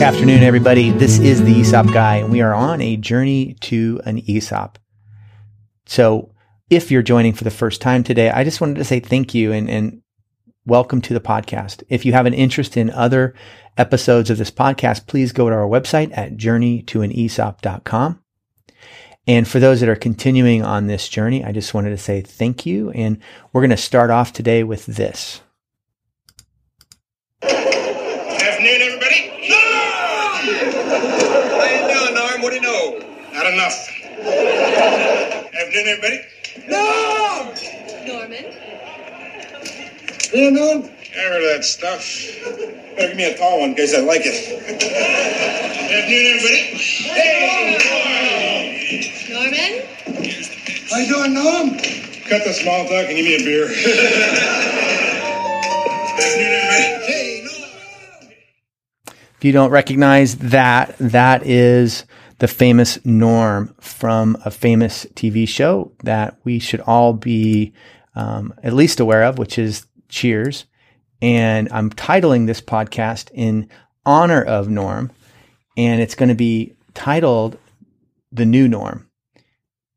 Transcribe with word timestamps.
Good 0.00 0.02
afternoon, 0.02 0.42
everybody. 0.42 0.90
This 0.90 1.18
is 1.18 1.42
the 1.42 1.60
ESOP 1.60 1.92
guy, 1.92 2.16
and 2.16 2.30
we 2.30 2.42
are 2.42 2.52
on 2.52 2.82
a 2.82 2.98
journey 2.98 3.54
to 3.60 4.00
an 4.04 4.22
ESOP. 4.28 4.78
So, 5.86 6.34
if 6.68 6.90
you're 6.90 7.00
joining 7.00 7.32
for 7.32 7.44
the 7.44 7.50
first 7.50 7.80
time 7.80 8.04
today, 8.04 8.28
I 8.28 8.44
just 8.44 8.60
wanted 8.60 8.76
to 8.76 8.84
say 8.84 9.00
thank 9.00 9.34
you 9.34 9.52
and, 9.52 9.70
and 9.70 10.02
welcome 10.66 11.00
to 11.00 11.14
the 11.14 11.20
podcast. 11.20 11.82
If 11.88 12.04
you 12.04 12.12
have 12.12 12.26
an 12.26 12.34
interest 12.34 12.76
in 12.76 12.90
other 12.90 13.34
episodes 13.78 14.28
of 14.28 14.36
this 14.36 14.50
podcast, 14.50 15.06
please 15.06 15.32
go 15.32 15.48
to 15.48 15.56
our 15.56 15.66
website 15.66 16.14
at 16.14 16.36
journeytoanesop.com. 16.36 18.22
And 19.30 19.46
for 19.46 19.60
those 19.60 19.78
that 19.78 19.88
are 19.88 19.94
continuing 19.94 20.64
on 20.64 20.88
this 20.88 21.08
journey, 21.08 21.44
I 21.44 21.52
just 21.52 21.72
wanted 21.72 21.90
to 21.90 21.98
say 21.98 22.20
thank 22.20 22.66
you. 22.66 22.90
And 22.90 23.20
we're 23.52 23.60
going 23.60 23.70
to 23.70 23.76
start 23.76 24.10
off 24.10 24.32
today 24.32 24.64
with 24.64 24.86
this. 24.86 25.40
Afternoon, 27.40 28.80
everybody. 28.82 29.30
No! 29.48 29.56
How 30.34 31.62
you 31.62 31.78
doing, 31.94 32.14
Norm? 32.16 32.42
What 32.42 32.50
do 32.50 32.56
you 32.56 32.62
know? 32.62 32.98
Not 33.32 33.46
enough. 33.52 33.88
Afternoon, 35.54 35.86
everybody. 35.86 36.22
No! 36.66 37.54
Norman? 38.08 38.46
You 40.34 40.50
know? 40.50 40.90
I 40.90 41.20
heard 41.20 41.42
of 41.44 41.50
that 41.50 41.64
stuff. 41.64 42.02
Better 42.96 43.06
give 43.06 43.16
me 43.16 43.30
a 43.32 43.38
tall 43.38 43.60
one 43.60 43.70
in 43.70 43.76
case 43.76 43.94
I 43.94 44.00
like 44.00 44.22
it. 44.24 44.34
Afternoon, 45.92 46.26
everybody. 46.34 48.19
Norman? 48.90 49.86
How 50.90 50.98
you 50.98 51.06
doing, 51.06 51.34
Norm? 51.34 51.70
Cut 52.28 52.42
the 52.44 52.52
small 52.52 52.82
talk 52.84 53.06
and 53.06 53.16
give 53.16 53.24
me 53.24 53.36
a 53.36 53.38
beer. 53.38 53.66
Afternoon, 53.66 53.82
everybody. 56.52 57.06
Hey, 57.06 57.42
Norm. 57.44 58.34
If 59.36 59.44
you 59.44 59.52
don't 59.52 59.70
recognize 59.70 60.38
that, 60.38 60.96
that 60.98 61.46
is 61.46 62.04
the 62.40 62.48
famous 62.48 62.98
Norm 63.04 63.72
from 63.80 64.36
a 64.44 64.50
famous 64.50 65.06
TV 65.14 65.46
show 65.48 65.92
that 66.02 66.36
we 66.42 66.58
should 66.58 66.80
all 66.80 67.12
be 67.12 67.72
um, 68.16 68.52
at 68.64 68.72
least 68.72 68.98
aware 68.98 69.22
of, 69.22 69.38
which 69.38 69.56
is 69.56 69.86
Cheers. 70.08 70.64
And 71.22 71.68
I'm 71.70 71.90
titling 71.90 72.48
this 72.48 72.60
podcast 72.60 73.30
in 73.34 73.68
honor 74.04 74.42
of 74.42 74.68
Norm, 74.68 75.12
and 75.76 76.00
it's 76.00 76.16
going 76.16 76.30
to 76.30 76.34
be 76.34 76.74
titled 76.94 77.56
The 78.32 78.46
New 78.46 78.68
Norm. 78.68 79.08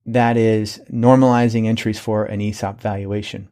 That 0.06 0.36
is 0.38 0.82
normalizing 0.92 1.66
entries 1.68 2.00
for 2.00 2.26
an 2.26 2.42
ESOP 2.42 2.82
valuation. 2.82 3.50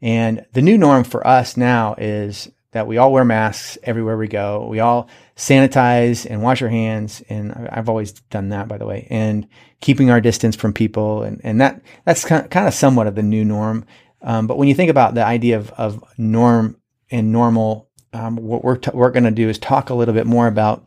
And 0.00 0.44
the 0.52 0.62
new 0.62 0.78
norm 0.78 1.04
for 1.04 1.26
us 1.26 1.56
now 1.56 1.94
is 1.98 2.50
that 2.72 2.86
we 2.86 2.98
all 2.98 3.12
wear 3.12 3.24
masks 3.24 3.78
everywhere 3.82 4.16
we 4.16 4.28
go. 4.28 4.66
We 4.68 4.80
all 4.80 5.08
sanitize 5.36 6.26
and 6.28 6.42
wash 6.42 6.62
our 6.62 6.68
hands. 6.68 7.22
And 7.28 7.52
I've 7.70 7.88
always 7.88 8.12
done 8.12 8.50
that, 8.50 8.68
by 8.68 8.78
the 8.78 8.86
way, 8.86 9.06
and 9.10 9.48
keeping 9.80 10.10
our 10.10 10.20
distance 10.20 10.54
from 10.54 10.72
people. 10.72 11.22
And, 11.22 11.40
and 11.42 11.60
that, 11.60 11.80
that's 12.04 12.24
kind 12.24 12.44
of, 12.44 12.50
kind 12.50 12.68
of 12.68 12.74
somewhat 12.74 13.06
of 13.06 13.14
the 13.14 13.22
new 13.22 13.44
norm. 13.44 13.86
Um, 14.20 14.46
but 14.46 14.58
when 14.58 14.68
you 14.68 14.74
think 14.74 14.90
about 14.90 15.14
the 15.14 15.24
idea 15.24 15.56
of, 15.56 15.70
of 15.70 16.04
norm 16.18 16.76
and 17.10 17.32
normal, 17.32 17.88
um, 18.12 18.36
what 18.36 18.64
we're, 18.64 18.76
t- 18.76 18.90
we're 18.92 19.10
going 19.10 19.24
to 19.24 19.30
do 19.30 19.48
is 19.48 19.58
talk 19.58 19.90
a 19.90 19.94
little 19.94 20.14
bit 20.14 20.26
more 20.26 20.46
about 20.46 20.86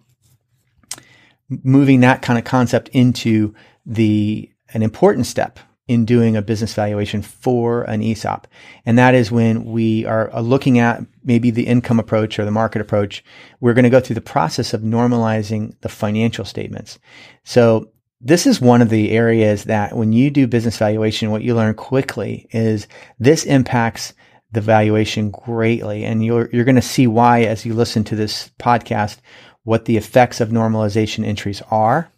moving 1.63 1.99
that 1.99 2.21
kind 2.21 2.39
of 2.39 2.45
concept 2.45 2.89
into 2.89 3.53
the 3.85 4.49
an 4.73 4.81
important 4.81 5.25
step 5.25 5.59
in 5.87 6.05
doing 6.05 6.37
a 6.37 6.41
business 6.41 6.73
valuation 6.73 7.21
for 7.21 7.83
an 7.83 8.01
ESOP. 8.01 8.47
And 8.85 8.97
that 8.97 9.13
is 9.13 9.29
when 9.29 9.65
we 9.65 10.05
are 10.05 10.31
looking 10.41 10.79
at 10.79 11.03
maybe 11.25 11.51
the 11.51 11.67
income 11.67 11.99
approach 11.99 12.39
or 12.39 12.45
the 12.45 12.51
market 12.51 12.81
approach. 12.81 13.23
We're 13.59 13.73
going 13.73 13.83
to 13.83 13.89
go 13.89 13.99
through 13.99 14.13
the 14.13 14.21
process 14.21 14.73
of 14.73 14.81
normalizing 14.81 15.75
the 15.81 15.89
financial 15.89 16.45
statements. 16.45 16.97
So 17.43 17.91
this 18.21 18.47
is 18.47 18.61
one 18.61 18.81
of 18.81 18.89
the 18.89 19.11
areas 19.11 19.65
that 19.65 19.97
when 19.97 20.13
you 20.13 20.29
do 20.29 20.47
business 20.47 20.77
valuation, 20.77 21.31
what 21.31 21.41
you 21.41 21.55
learn 21.55 21.73
quickly 21.73 22.47
is 22.51 22.87
this 23.19 23.43
impacts 23.43 24.13
the 24.51 24.61
valuation 24.61 25.31
greatly. 25.31 26.05
And 26.05 26.23
you're, 26.23 26.49
you're 26.53 26.65
going 26.65 26.75
to 26.75 26.81
see 26.81 27.07
why 27.07 27.41
as 27.41 27.65
you 27.65 27.73
listen 27.73 28.03
to 28.05 28.15
this 28.15 28.51
podcast, 28.59 29.17
what 29.63 29.85
the 29.85 29.97
effects 29.97 30.41
of 30.41 30.49
normalization 30.49 31.25
entries 31.25 31.61
are 31.69 32.11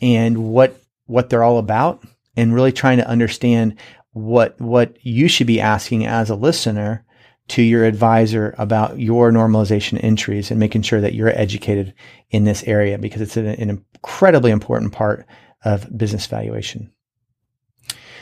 and 0.00 0.50
what, 0.50 0.80
what 1.06 1.30
they're 1.30 1.44
all 1.44 1.58
about 1.58 2.02
and 2.36 2.54
really 2.54 2.72
trying 2.72 2.98
to 2.98 3.08
understand 3.08 3.76
what, 4.12 4.60
what 4.60 4.96
you 5.04 5.28
should 5.28 5.46
be 5.46 5.60
asking 5.60 6.06
as 6.06 6.28
a 6.30 6.34
listener 6.34 7.04
to 7.48 7.62
your 7.62 7.84
advisor 7.84 8.54
about 8.58 8.98
your 8.98 9.30
normalization 9.30 10.02
entries 10.02 10.50
and 10.50 10.60
making 10.60 10.82
sure 10.82 11.00
that 11.00 11.14
you're 11.14 11.38
educated 11.38 11.92
in 12.30 12.44
this 12.44 12.62
area 12.64 12.98
because 12.98 13.20
it's 13.20 13.36
an, 13.36 13.46
an 13.46 13.70
incredibly 13.70 14.50
important 14.50 14.92
part 14.92 15.26
of 15.64 15.96
business 15.96 16.26
valuation. 16.26 16.90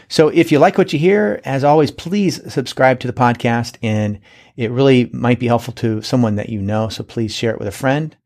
So 0.09 0.29
if 0.29 0.51
you 0.51 0.59
like 0.59 0.77
what 0.77 0.93
you 0.93 0.99
hear, 0.99 1.41
as 1.45 1.63
always, 1.63 1.93
please 1.93 2.53
subscribe 2.53 2.99
to 3.01 3.07
the 3.07 3.13
podcast 3.13 3.77
and 3.81 4.19
it 4.57 4.73
really 4.73 5.09
might 5.13 5.39
be 5.39 5.47
helpful 5.47 5.73
to 5.75 6.03
someone 6.03 6.35
that 6.35 6.49
you 6.49 6.61
know. 6.61 6.89
So 6.89 7.05
please 7.05 7.33
share 7.33 7.53
it 7.53 7.61
with 7.61 7.69
a 7.69 7.73
friend. 7.73 8.17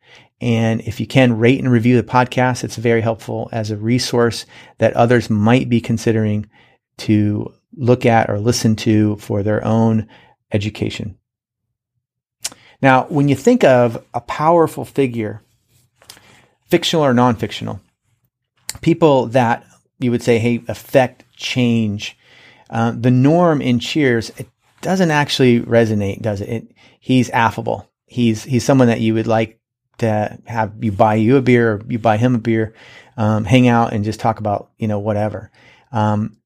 And 0.45 0.83
if 0.83 1.01
you 1.01 1.07
can 1.07 1.39
rate 1.39 1.59
and 1.59 1.73
review 1.73 1.97
the 1.97 2.07
podcast, 2.07 2.65
it's 2.65 2.77
very 2.77 3.01
helpful 3.01 3.49
as 3.51 3.71
a 3.71 3.79
resource 3.79 4.45
that 4.77 4.93
others 4.93 5.31
might 5.31 5.71
be 5.71 5.81
considering 5.81 6.51
to 6.99 7.55
look 7.75 8.05
at 8.05 8.29
or 8.29 8.39
listen 8.39 8.77
to 8.77 9.17
for 9.17 9.43
their 9.43 9.65
own 9.65 10.07
education. 10.53 11.17
Now, 12.83 13.05
when 13.05 13.29
you 13.29 13.35
think 13.35 13.65
of 13.65 14.05
a 14.13 14.21
powerful 14.21 14.85
figure, 14.85 15.41
fictional 16.67 17.07
or 17.07 17.15
non 17.15 17.37
fictional, 17.37 17.81
people 18.83 19.29
that 19.29 19.65
you 19.99 20.11
would 20.11 20.23
say, 20.23 20.39
hey, 20.39 20.63
affect 20.69 21.25
change, 21.37 22.19
uh, 22.69 22.93
the 22.95 23.11
norm 23.11 23.63
in 23.63 23.79
Cheers, 23.79 24.29
it 24.37 24.49
doesn't 24.83 25.11
actually 25.11 25.61
resonate, 25.61 26.21
does 26.21 26.43
it? 26.43 26.51
it? 26.51 26.73
He's 27.01 27.31
affable. 27.31 27.91
He's, 28.05 28.45
he's 28.45 28.63
someone 28.63 28.89
that 28.89 29.01
you 29.01 29.15
would 29.15 29.27
like 29.27 29.59
to 29.99 30.39
have 30.47 30.73
you 30.83 30.93
buy 30.93 31.15
you 31.15 31.37
a 31.37 31.43
beer 31.43 31.75
or 31.75 31.83
you 31.89 31.99
buy 31.99 32.17
him 32.17 32.35
a 32.35 32.39
beer, 32.39 32.75
um, 33.17 33.45
hang 33.45 33.69
out 33.69 33.93
and 33.93 34.05
just 34.05 34.21
talk 34.21 34.39
about, 34.39 34.71
you 34.79 34.89
know, 34.89 34.99
whatever. 34.99 35.51
Um, 35.93 36.37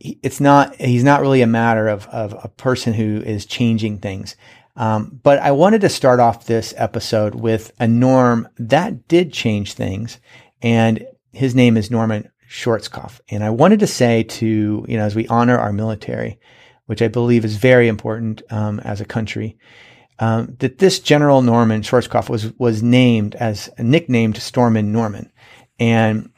it's 0.00 0.40
not, 0.40 0.76
he's 0.76 1.04
not 1.04 1.20
really 1.20 1.42
a 1.42 1.46
matter 1.46 1.88
of, 1.88 2.06
of 2.08 2.34
a 2.44 2.48
person 2.48 2.92
who 2.92 3.22
is 3.22 3.46
changing 3.46 3.98
things. 3.98 4.36
Um, 4.76 5.18
but 5.24 5.40
I 5.40 5.50
wanted 5.50 5.80
to 5.80 5.88
start 5.88 6.20
off 6.20 6.46
this 6.46 6.72
episode 6.76 7.34
with 7.34 7.72
a 7.80 7.88
norm 7.88 8.48
that 8.58 9.08
did 9.08 9.32
change 9.32 9.72
things. 9.72 10.20
And 10.62 11.04
his 11.32 11.54
name 11.54 11.76
is 11.76 11.90
Norman 11.90 12.30
Schwarzkopf. 12.48 13.20
And 13.28 13.42
I 13.42 13.50
wanted 13.50 13.80
to 13.80 13.86
say 13.88 14.22
to, 14.22 14.86
you 14.88 14.96
know, 14.96 15.04
as 15.04 15.16
we 15.16 15.26
honor 15.26 15.58
our 15.58 15.72
military, 15.72 16.38
which 16.86 17.02
I 17.02 17.08
believe 17.08 17.44
is 17.44 17.56
very 17.56 17.88
important 17.88 18.42
um, 18.50 18.80
as 18.80 19.00
a 19.00 19.04
country, 19.04 19.58
um, 20.18 20.56
that 20.58 20.78
this 20.78 20.98
General 20.98 21.42
Norman 21.42 21.82
Schwarzkopf 21.82 22.28
was 22.28 22.52
was 22.58 22.82
named 22.82 23.34
as 23.36 23.70
nicknamed 23.78 24.36
Stormin 24.36 24.92
Norman, 24.92 25.30
and 25.78 26.30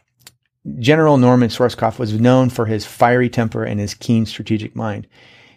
General 0.79 1.17
Norman 1.17 1.49
Schwarzkopf 1.49 1.99
was 1.99 2.21
known 2.21 2.51
for 2.51 2.67
his 2.67 2.85
fiery 2.85 3.31
temper 3.31 3.65
and 3.65 3.81
his 3.81 3.95
keen 3.95 4.27
strategic 4.27 4.77
mind. 4.77 5.07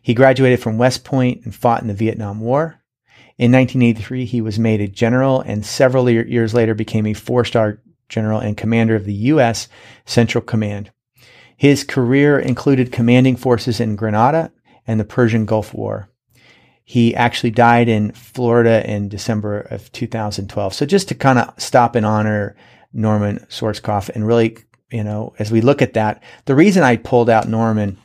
He 0.01 0.13
graduated 0.13 0.61
from 0.61 0.77
West 0.77 1.03
Point 1.03 1.43
and 1.43 1.53
fought 1.53 1.81
in 1.81 1.87
the 1.87 1.93
Vietnam 1.93 2.39
War. 2.39 2.81
In 3.37 3.51
1983, 3.51 4.25
he 4.25 4.41
was 4.41 4.59
made 4.59 4.79
a 4.79 4.87
general, 4.87 5.41
and 5.41 5.65
several 5.65 6.09
years 6.09 6.53
later 6.53 6.75
became 6.75 7.05
a 7.07 7.13
four-star 7.13 7.79
general 8.07 8.39
and 8.39 8.55
commander 8.55 8.95
of 8.95 9.05
the 9.05 9.13
U.S. 9.13 9.67
Central 10.05 10.43
Command. 10.43 10.91
His 11.57 11.83
career 11.83 12.39
included 12.39 12.91
commanding 12.91 13.35
forces 13.35 13.79
in 13.79 13.95
Grenada 13.95 14.51
and 14.85 14.99
the 14.99 15.05
Persian 15.05 15.45
Gulf 15.45 15.73
War. 15.73 16.09
He 16.83 17.15
actually 17.15 17.51
died 17.51 17.87
in 17.87 18.11
Florida 18.11 18.89
in 18.89 19.07
December 19.09 19.61
of 19.61 19.91
2012. 19.93 20.73
So 20.73 20.85
just 20.85 21.07
to 21.09 21.15
kind 21.15 21.39
of 21.39 21.53
stop 21.59 21.95
and 21.95 22.05
honor 22.05 22.55
Norman 22.91 23.39
Schwarzkopf 23.49 24.09
and 24.09 24.27
really, 24.27 24.57
you 24.91 25.03
know, 25.03 25.33
as 25.39 25.51
we 25.51 25.61
look 25.61 25.81
at 25.81 25.93
that, 25.93 26.21
the 26.45 26.55
reason 26.55 26.83
I 26.83 26.97
pulled 26.97 27.29
out 27.29 27.47
Norman 27.47 27.97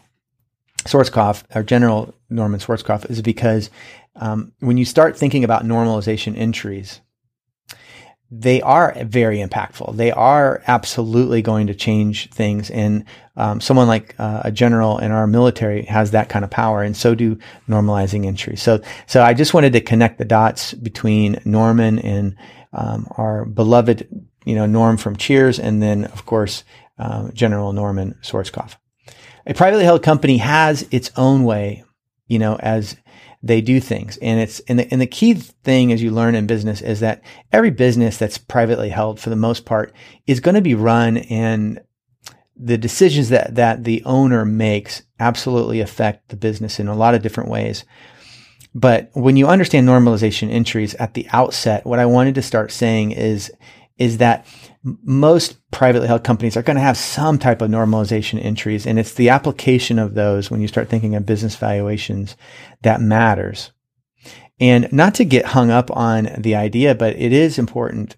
Schwarzkopf, 0.85 1.43
our 1.55 1.63
General 1.63 2.15
Norman 2.31 2.61
Schwarzkopf, 2.61 3.11
is 3.11 3.21
because 3.21 3.69
um, 4.17 4.53
when 4.61 4.79
you 4.79 4.85
start 4.85 5.17
thinking 5.17 5.45
about 5.45 5.65
normalization 5.65 6.37
entries, 6.37 7.01
they 8.31 8.61
are 8.61 8.95
very 9.05 9.39
impactful. 9.39 9.97
They 9.97 10.11
are 10.11 10.63
absolutely 10.67 11.41
going 11.41 11.69
to 11.69 11.75
change 11.75 12.31
things. 12.31 12.71
And 12.71 13.05
um, 13.37 13.61
someone 13.61 13.89
like 13.89 14.15
uh, 14.19 14.43
a 14.45 14.53
general 14.53 14.99
in 14.99 15.13
our 15.13 15.27
military 15.27 15.85
has 15.85 16.11
that 16.11 16.29
kind 16.29 16.45
of 16.45 16.51
power, 16.51 16.83
and 16.83 16.97
so 16.97 17.15
do 17.15 17.39
normalizing 17.69 18.27
entries. 18.27 18.61
So, 18.61 18.83
so 19.07 19.23
I 19.23 19.33
just 19.33 19.55
wanted 19.55 19.73
to 19.73 19.81
connect 19.81 20.19
the 20.19 20.25
dots 20.25 20.75
between 20.75 21.41
Norman 21.45 21.99
and 22.01 22.37
um, 22.73 23.07
our 23.13 23.47
beloved, 23.47 24.07
you 24.45 24.55
know, 24.55 24.67
Norm 24.67 24.99
from 24.99 25.17
Cheers, 25.17 25.59
and 25.59 25.83
then 25.83 26.05
of 26.07 26.27
course 26.27 26.65
um, 26.99 27.33
General 27.33 27.73
Norman 27.73 28.19
Schwarzkopf. 28.23 28.77
A 29.47 29.55
privately 29.55 29.85
held 29.85 30.03
company 30.03 30.37
has 30.39 30.87
its 30.91 31.11
own 31.17 31.45
way, 31.45 31.85
you 32.27 32.39
know, 32.39 32.57
as 32.57 32.97
they 33.43 33.61
do 33.61 33.81
things. 33.81 34.17
And 34.19 34.40
it's, 34.40 34.61
and 34.61 34.79
the, 34.79 34.93
and 34.93 35.00
the 35.00 35.06
key 35.06 35.35
thing 35.35 35.93
as 35.93 36.02
you 36.02 36.11
learn 36.11 36.35
in 36.35 36.46
business 36.46 36.81
is 36.81 37.00
that 37.00 37.23
every 37.52 37.70
business 37.70 38.17
that's 38.17 38.38
privately 38.38 38.88
held 38.88 39.20
for 39.20 39.31
the 39.31 39.37
most 39.37 39.64
part 39.64 39.93
is 40.26 40.40
going 40.40 40.56
to 40.56 40.61
be 40.61 40.75
run 40.75 41.19
and 41.19 41.81
the 42.56 42.79
decisions 42.79 43.29
that, 43.29 43.55
that 43.55 43.85
the 43.85 44.02
owner 44.05 44.44
makes 44.44 45.02
absolutely 45.20 45.81
affect 45.81 46.29
the 46.29 46.37
business 46.37 46.81
in 46.81 46.88
a 46.88 46.96
lot 46.96 47.14
of 47.14 47.23
different 47.23 47.50
ways. 47.50 47.85
But 48.75 49.11
when 49.12 49.37
you 49.37 49.46
understand 49.46 49.88
normalization 49.88 50.50
entries 50.50 50.94
at 50.96 51.14
the 51.14 51.26
outset, 51.32 51.87
what 51.87 51.99
I 51.99 52.06
wanted 52.06 52.34
to 52.34 52.43
start 52.43 52.73
saying 52.73 53.12
is, 53.12 53.52
is 53.99 54.19
that 54.19 54.47
most 54.83 55.59
privately 55.71 56.06
held 56.06 56.25
companies 56.25 56.56
are 56.56 56.62
going 56.62 56.77
to 56.77 56.83
have 56.83 56.97
some 56.97 57.39
type 57.39 57.61
of 57.61 57.71
normalization 57.71 58.43
entries. 58.43 58.87
And 58.87 58.99
it's 58.99 59.15
the 59.15 59.29
application 59.29 59.99
of 59.99 60.15
those 60.15 60.50
when 60.50 60.61
you 60.61 60.69
start 60.69 60.89
thinking 60.89 61.15
of 61.15 61.27
business 61.27 61.56
valuations 61.56 62.37
that 62.83 63.00
matters. 63.00 63.73
And 64.61 64.91
not 64.93 65.15
to 65.17 65.25
get 65.25 65.47
hung 65.47 65.71
up 65.71 65.91
on 65.97 66.31
the 66.39 66.55
idea, 66.55 66.95
but 66.95 67.17
it 67.17 67.33
is 67.33 67.59
important 67.59 68.17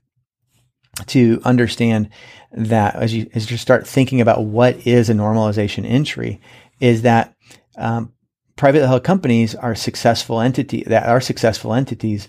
to 1.07 1.41
understand 1.45 2.11
that 2.53 2.95
as 2.97 3.15
you, 3.15 3.31
as 3.35 3.51
you 3.51 3.57
start 3.57 3.87
thinking 3.87 4.21
about 4.21 4.45
what 4.45 4.87
is 4.87 5.09
a 5.09 5.15
normalization 5.15 5.89
entry 5.89 6.41
is 6.79 7.03
that, 7.03 7.35
um, 7.77 8.13
privately 8.57 8.87
held 8.87 9.05
companies 9.05 9.55
are 9.55 9.75
successful 9.75 10.41
entity 10.41 10.83
that 10.87 11.07
are 11.07 11.21
successful 11.21 11.73
entities, 11.73 12.29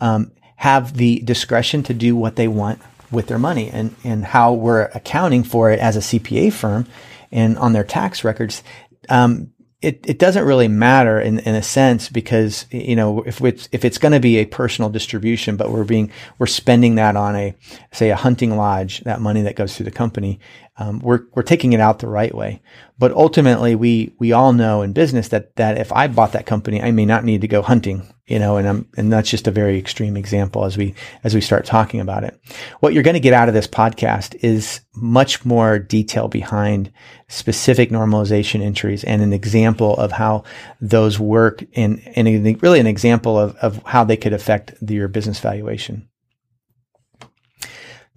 um, 0.00 0.32
have 0.60 0.92
the 0.98 1.20
discretion 1.20 1.82
to 1.82 1.94
do 1.94 2.14
what 2.14 2.36
they 2.36 2.46
want 2.46 2.78
with 3.10 3.28
their 3.28 3.38
money 3.38 3.70
and, 3.70 3.96
and 4.04 4.26
how 4.26 4.52
we're 4.52 4.82
accounting 4.94 5.42
for 5.42 5.70
it 5.70 5.80
as 5.80 5.96
a 5.96 6.00
CPA 6.00 6.52
firm 6.52 6.86
and 7.32 7.56
on 7.56 7.72
their 7.72 7.82
tax 7.82 8.24
records. 8.24 8.62
Um, 9.08 9.54
it, 9.80 10.04
it 10.06 10.18
doesn't 10.18 10.44
really 10.44 10.68
matter 10.68 11.18
in, 11.18 11.38
in 11.38 11.54
a 11.54 11.62
sense 11.62 12.10
because, 12.10 12.66
you 12.70 12.94
know, 12.94 13.22
if 13.22 13.40
it's, 13.40 13.70
if 13.72 13.86
it's 13.86 13.96
going 13.96 14.12
to 14.12 14.20
be 14.20 14.36
a 14.36 14.44
personal 14.44 14.90
distribution, 14.90 15.56
but 15.56 15.70
we're 15.70 15.84
being, 15.84 16.12
we're 16.38 16.46
spending 16.46 16.96
that 16.96 17.16
on 17.16 17.34
a, 17.36 17.56
say 17.90 18.10
a 18.10 18.16
hunting 18.16 18.54
lodge, 18.54 19.00
that 19.04 19.22
money 19.22 19.40
that 19.40 19.56
goes 19.56 19.74
through 19.74 19.84
the 19.84 19.90
company, 19.90 20.40
um, 20.76 20.98
we're, 20.98 21.22
we're 21.32 21.42
taking 21.42 21.72
it 21.72 21.80
out 21.80 22.00
the 22.00 22.06
right 22.06 22.34
way. 22.34 22.60
But 22.98 23.12
ultimately, 23.12 23.74
we, 23.74 24.12
we 24.18 24.32
all 24.32 24.52
know 24.52 24.82
in 24.82 24.92
business 24.92 25.28
that, 25.28 25.56
that 25.56 25.78
if 25.78 25.90
I 25.90 26.06
bought 26.06 26.32
that 26.32 26.44
company, 26.44 26.82
I 26.82 26.90
may 26.90 27.06
not 27.06 27.24
need 27.24 27.40
to 27.40 27.48
go 27.48 27.62
hunting, 27.62 28.12
you 28.30 28.38
know, 28.38 28.56
and 28.56 28.68
I'm, 28.68 28.88
and 28.96 29.12
that's 29.12 29.28
just 29.28 29.48
a 29.48 29.50
very 29.50 29.76
extreme 29.76 30.16
example 30.16 30.64
as 30.64 30.78
we, 30.78 30.94
as 31.24 31.34
we 31.34 31.40
start 31.40 31.64
talking 31.64 31.98
about 31.98 32.22
it. 32.22 32.40
What 32.78 32.94
you're 32.94 33.02
going 33.02 33.14
to 33.14 33.20
get 33.20 33.32
out 33.32 33.48
of 33.48 33.54
this 33.54 33.66
podcast 33.66 34.36
is 34.40 34.80
much 34.94 35.44
more 35.44 35.80
detail 35.80 36.28
behind 36.28 36.92
specific 37.26 37.90
normalization 37.90 38.62
entries 38.62 39.02
and 39.02 39.20
an 39.20 39.32
example 39.32 39.96
of 39.96 40.12
how 40.12 40.44
those 40.80 41.18
work 41.18 41.64
and, 41.74 42.00
and 42.14 42.62
really 42.62 42.78
an 42.78 42.86
example 42.86 43.36
of, 43.36 43.56
of 43.56 43.82
how 43.84 44.04
they 44.04 44.16
could 44.16 44.32
affect 44.32 44.74
your 44.88 45.08
business 45.08 45.40
valuation. 45.40 46.08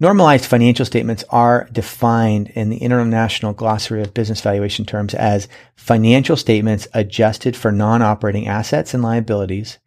Normalized 0.00 0.44
financial 0.44 0.84
statements 0.84 1.22
are 1.30 1.68
defined 1.70 2.48
in 2.48 2.68
the 2.68 2.78
International 2.78 3.52
Glossary 3.52 4.02
of 4.02 4.12
Business 4.12 4.40
Valuation 4.40 4.84
terms 4.84 5.14
as 5.14 5.46
financial 5.76 6.36
statements 6.36 6.88
adjusted 6.94 7.56
for 7.56 7.70
non-operating 7.70 8.48
assets 8.48 8.92
and 8.92 9.04
liabilities 9.04 9.78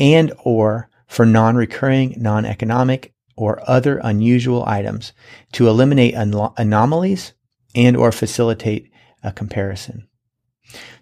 and 0.00 0.32
or 0.44 0.90
for 1.06 1.24
non-recurring, 1.24 2.14
non-economic, 2.16 3.14
or 3.36 3.62
other 3.70 3.98
unusual 4.02 4.64
items 4.66 5.12
to 5.52 5.68
eliminate 5.68 6.14
an- 6.14 6.34
anomalies 6.56 7.32
and 7.74 7.96
or 7.96 8.10
facilitate 8.10 8.90
a 9.22 9.30
comparison. 9.30 10.08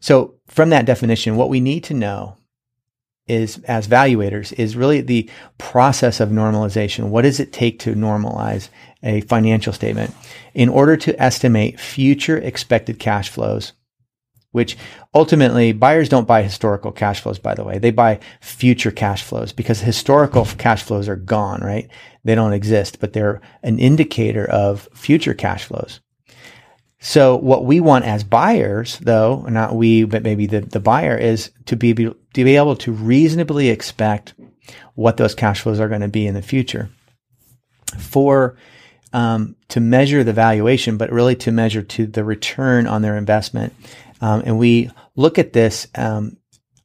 So 0.00 0.34
from 0.46 0.68
that 0.70 0.84
definition, 0.84 1.36
what 1.36 1.48
we 1.48 1.60
need 1.60 1.82
to 1.84 1.94
know 1.94 2.36
is 3.30 3.58
as 3.64 3.86
valuators 3.86 4.52
is 4.58 4.76
really 4.76 5.00
the 5.00 5.30
process 5.56 6.20
of 6.20 6.30
normalization. 6.30 7.08
What 7.08 7.22
does 7.22 7.40
it 7.40 7.52
take 7.52 7.78
to 7.80 7.94
normalize 7.94 8.68
a 9.02 9.20
financial 9.22 9.72
statement 9.72 10.12
in 10.52 10.68
order 10.68 10.96
to 10.98 11.22
estimate 11.22 11.78
future 11.78 12.36
expected 12.36 12.98
cash 12.98 13.28
flows? 13.28 13.72
Which 14.52 14.76
ultimately 15.14 15.70
buyers 15.70 16.08
don't 16.08 16.26
buy 16.26 16.42
historical 16.42 16.90
cash 16.90 17.20
flows, 17.20 17.38
by 17.38 17.54
the 17.54 17.62
way. 17.62 17.78
They 17.78 17.92
buy 17.92 18.18
future 18.40 18.90
cash 18.90 19.22
flows 19.22 19.52
because 19.52 19.80
historical 19.80 20.44
cash 20.58 20.82
flows 20.82 21.08
are 21.08 21.14
gone, 21.14 21.60
right? 21.60 21.88
They 22.24 22.34
don't 22.34 22.52
exist, 22.52 22.98
but 22.98 23.12
they're 23.12 23.40
an 23.62 23.78
indicator 23.78 24.44
of 24.44 24.88
future 24.92 25.34
cash 25.34 25.66
flows. 25.66 26.00
So 27.00 27.36
what 27.36 27.64
we 27.64 27.80
want 27.80 28.04
as 28.04 28.22
buyers, 28.22 28.98
though, 28.98 29.46
not 29.48 29.74
we, 29.74 30.04
but 30.04 30.22
maybe 30.22 30.46
the, 30.46 30.60
the 30.60 30.80
buyer 30.80 31.16
is 31.16 31.50
to 31.66 31.76
be, 31.76 31.94
to 31.94 32.14
be 32.32 32.56
able 32.56 32.76
to 32.76 32.92
reasonably 32.92 33.70
expect 33.70 34.34
what 34.94 35.16
those 35.16 35.34
cash 35.34 35.62
flows 35.62 35.80
are 35.80 35.88
going 35.88 36.02
to 36.02 36.08
be 36.08 36.26
in 36.26 36.34
the 36.34 36.42
future 36.42 36.90
for, 37.98 38.56
um, 39.14 39.56
to 39.68 39.80
measure 39.80 40.22
the 40.22 40.34
valuation, 40.34 40.98
but 40.98 41.10
really 41.10 41.34
to 41.36 41.50
measure 41.50 41.82
to 41.82 42.06
the 42.06 42.22
return 42.22 42.86
on 42.86 43.00
their 43.00 43.16
investment. 43.16 43.74
Um, 44.20 44.42
and 44.44 44.58
we 44.58 44.90
look 45.16 45.38
at 45.38 45.54
this, 45.54 45.88
um, 45.94 46.36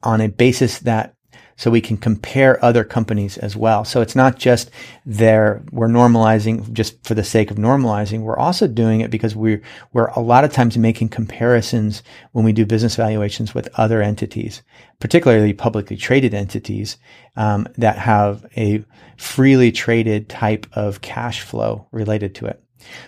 on 0.02 0.20
a 0.20 0.28
basis 0.28 0.78
that 0.80 1.15
so 1.56 1.70
we 1.70 1.80
can 1.80 1.96
compare 1.96 2.62
other 2.64 2.84
companies 2.84 3.38
as 3.38 3.56
well. 3.56 3.84
So 3.84 4.02
it's 4.02 4.14
not 4.14 4.38
just 4.38 4.70
there, 5.04 5.62
we're 5.72 5.88
normalizing 5.88 6.72
just 6.72 7.02
for 7.04 7.14
the 7.14 7.24
sake 7.24 7.50
of 7.50 7.56
normalizing. 7.56 8.20
We're 8.20 8.38
also 8.38 8.66
doing 8.66 9.00
it 9.00 9.10
because 9.10 9.34
we're, 9.34 9.62
we're 9.92 10.08
a 10.08 10.20
lot 10.20 10.44
of 10.44 10.52
times 10.52 10.76
making 10.76 11.08
comparisons 11.08 12.02
when 12.32 12.44
we 12.44 12.52
do 12.52 12.66
business 12.66 12.96
valuations 12.96 13.54
with 13.54 13.68
other 13.74 14.02
entities, 14.02 14.62
particularly 15.00 15.54
publicly 15.54 15.96
traded 15.96 16.34
entities, 16.34 16.98
um, 17.36 17.66
that 17.78 17.98
have 17.98 18.44
a 18.56 18.84
freely 19.16 19.72
traded 19.72 20.28
type 20.28 20.66
of 20.74 21.00
cash 21.00 21.40
flow 21.40 21.86
related 21.90 22.34
to 22.34 22.46
it. 22.46 22.62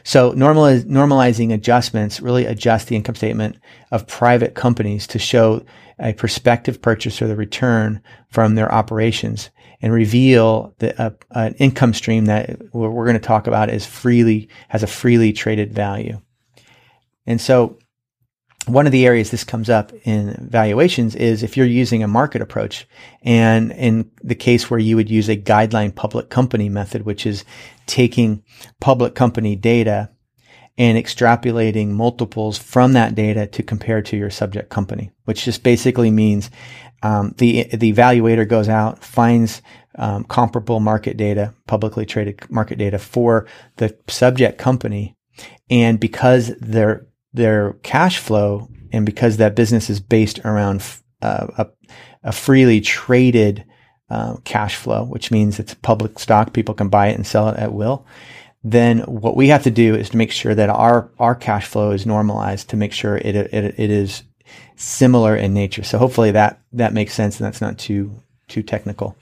So 0.05 0.33
normaliz- 0.33 0.85
normalizing 0.85 1.53
adjustments 1.53 2.21
really 2.21 2.47
adjust 2.47 2.89
the 2.89 2.97
income 2.97 3.15
statement 3.15 3.57
of 3.91 4.07
private 4.07 4.55
companies 4.55 5.07
to 5.09 5.19
show 5.19 5.65
a 6.01 6.13
prospective 6.13 6.81
purchaser 6.81 7.27
the 7.27 7.37
return 7.37 8.01
from 8.31 8.55
their 8.55 8.73
operations 8.73 9.51
and 9.81 9.93
reveal 9.93 10.75
the, 10.79 11.01
uh, 11.01 11.11
an 11.33 11.55
income 11.55 11.95
stream 11.95 12.27
that 12.27 12.59
we're 12.73 13.05
going 13.05 13.15
to 13.15 13.21
talk 13.21 13.47
about 13.47 13.71
is 13.71 13.87
freely 13.87 14.49
has 14.69 14.83
a 14.83 14.89
freely 14.89 15.33
traded 15.33 15.73
value. 15.73 16.21
And 17.27 17.41
so 17.41 17.79
one 18.69 18.87
of 18.87 18.93
the 18.93 19.07
areas 19.07 19.31
this 19.31 19.45
comes 19.45 19.71
up 19.71 19.93
in 20.05 20.49
valuations 20.51 21.15
is 21.15 21.43
if 21.43 21.57
you're 21.57 21.67
using 21.67 22.03
a 22.03 22.09
market 22.09 22.43
approach. 22.43 22.87
And 23.23 23.73
in 23.73 24.11
the 24.23 24.35
case 24.35 24.71
where 24.71 24.81
you 24.81 24.97
would 24.97 25.11
use 25.11 25.29
a 25.29 25.37
guideline 25.37 25.95
public 25.95 26.31
company 26.31 26.69
method, 26.69 27.03
which 27.03 27.27
is 27.27 27.45
taking 27.87 28.43
public 28.81 29.15
company 29.15 29.57
data 29.57 30.11
and 30.77 30.97
extrapolating 30.97 31.89
multiples 31.89 32.57
from 32.57 32.93
that 32.93 33.15
data 33.15 33.47
to 33.49 33.63
compare 33.63 34.01
to 34.03 34.17
your 34.17 34.31
subject 34.31 34.71
company, 34.71 35.11
which 35.25 35.45
just 35.45 35.65
basically 35.65 36.11
means 36.11 36.51
um, 37.03 37.35
the 37.39 37.65
the 37.65 37.93
evaluator 37.93 38.49
goes 38.49 38.69
out, 38.69 39.05
finds 39.05 39.61
um, 39.97 40.25
comparable 40.25 40.79
market 40.79 41.17
data, 41.17 41.53
publicly 41.67 42.07
traded 42.07 42.49
market 42.49 42.79
data 42.79 42.99
for 42.99 43.47
the 43.77 43.97
subject 44.07 44.59
company, 44.59 45.17
and 45.69 45.99
because 45.99 46.55
their 46.61 47.08
their 47.33 47.75
cash 47.83 48.19
flow 48.19 48.69
and 48.93 49.05
because 49.05 49.37
that 49.37 49.55
business 49.55 49.91
is 49.91 50.01
based 50.01 50.39
around 50.41 50.83
uh, 51.23 51.47
a, 51.59 51.67
a, 52.25 52.33
freely 52.33 52.81
traded 52.81 53.65
uh, 54.09 54.37
cash 54.45 54.77
flow, 54.77 55.05
which 55.05 55.31
means 55.31 55.59
it's 55.59 55.75
public 55.75 56.19
stock, 56.19 56.53
people 56.53 56.75
can 56.75 56.89
buy 56.89 57.09
it 57.09 57.17
and 57.17 57.27
sell 57.27 57.49
it 57.49 57.59
at 57.59 57.73
will 57.73 58.07
then 58.65 59.01
what 59.01 59.37
we 59.37 59.49
have 59.49 59.63
to 59.63 59.71
do 59.71 59.95
is 59.95 60.11
to 60.11 60.17
make 60.17 60.33
sure 60.33 60.55
that 60.55 60.69
our, 60.69 61.11
our 61.19 61.35
cash 61.35 61.67
flow 61.67 61.93
is 61.93 62.07
normalized 62.07 62.69
to 62.71 62.77
make 62.77 62.93
sure 62.93 63.17
it, 63.17 63.37
it, 63.37 63.55
it 63.55 63.91
is 63.91 64.25
similar 64.77 65.37
in 65.37 65.55
nature. 65.55 65.85
So 65.85 65.99
hopefully 65.99 66.33
that, 66.33 66.61
that 66.73 66.93
makes 66.93 67.15
sense 67.15 67.39
and 67.39 67.47
that's 67.47 67.61
not 67.61 67.79
too, 67.79 68.21
too 68.49 68.63
technical. 68.63 69.17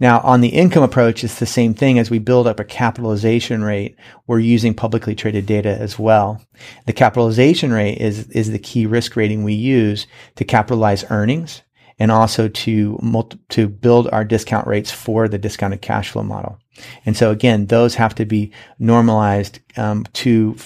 Now, 0.00 0.20
on 0.20 0.40
the 0.40 0.48
income 0.48 0.82
approach, 0.82 1.22
it's 1.22 1.38
the 1.38 1.46
same 1.46 1.74
thing 1.74 1.98
as 1.98 2.10
we 2.10 2.18
build 2.18 2.46
up 2.46 2.58
a 2.58 2.64
capitalization 2.64 3.62
rate. 3.62 3.96
We're 4.26 4.38
using 4.38 4.72
publicly 4.72 5.14
traded 5.14 5.44
data 5.44 5.76
as 5.78 5.98
well. 5.98 6.40
The 6.86 6.94
capitalization 6.94 7.70
rate 7.70 7.98
is, 7.98 8.26
is 8.30 8.50
the 8.50 8.58
key 8.58 8.86
risk 8.86 9.14
rating 9.14 9.44
we 9.44 9.52
use 9.52 10.06
to 10.36 10.44
capitalize 10.44 11.04
earnings 11.10 11.60
and 11.98 12.10
also 12.10 12.48
to 12.48 12.98
multi- 13.02 13.38
to 13.50 13.68
build 13.68 14.08
our 14.10 14.24
discount 14.24 14.66
rates 14.66 14.90
for 14.90 15.28
the 15.28 15.38
discounted 15.38 15.82
cash 15.82 16.10
flow 16.10 16.22
model. 16.22 16.58
And 17.04 17.14
so 17.14 17.30
again, 17.30 17.66
those 17.66 17.94
have 17.96 18.14
to 18.14 18.24
be 18.24 18.52
normalized 18.78 19.60
um, 19.76 20.06
to 20.14 20.56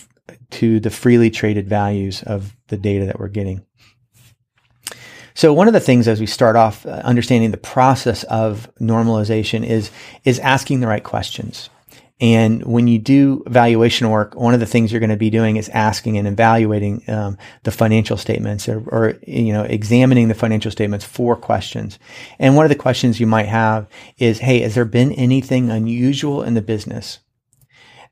to 0.53 0.79
the 0.79 0.91
freely 0.91 1.31
traded 1.31 1.69
values 1.69 2.23
of 2.23 2.57
the 2.69 2.77
data 2.77 3.07
that 3.07 3.19
we're 3.19 3.27
getting. 3.27 3.67
So 5.35 5.53
one 5.53 5.67
of 5.67 5.75
the 5.75 5.81
things 5.81 6.07
as 6.07 6.21
we 6.21 6.27
start 6.27 6.57
off 6.57 6.87
uh, 6.87 6.91
understanding 7.05 7.51
the 7.51 7.57
process 7.57 8.23
of 8.25 8.71
normalization 8.81 9.67
is 9.67 9.91
is 10.25 10.39
asking 10.39 10.81
the 10.81 10.87
right 10.87 11.03
questions. 11.03 11.71
And 12.21 12.65
when 12.65 12.87
you 12.87 13.01
do 13.01 13.43
valuation 13.49 14.09
work, 14.09 14.37
one 14.37 14.55
of 14.55 14.61
the 14.61 14.67
things 14.67 14.93
you're 14.93 15.01
going 15.01 15.11
to 15.11 15.17
be 15.17 15.31
doing 15.31 15.57
is 15.57 15.69
asking 15.71 16.17
and 16.17 16.29
evaluating 16.29 17.03
um, 17.09 17.37
the 17.65 17.73
financial 17.73 18.17
statements 18.17 18.69
or, 18.69 18.85
or, 18.87 19.19
you 19.27 19.53
know, 19.53 19.65
examining 19.65 20.29
the 20.29 20.35
financial 20.35 20.71
statements 20.71 21.05
for 21.05 21.35
questions. 21.35 21.99
And 22.39 22.55
one 22.55 22.65
of 22.65 22.69
the 22.69 22.77
questions 22.77 23.19
you 23.19 23.27
might 23.27 23.49
have 23.49 23.89
is, 24.17 24.39
Hey, 24.39 24.61
has 24.61 24.77
there 24.77 24.85
been 24.85 25.11
anything 25.13 25.71
unusual 25.71 26.45
in 26.45 26.55
the 26.55 26.63
business 26.63 27.19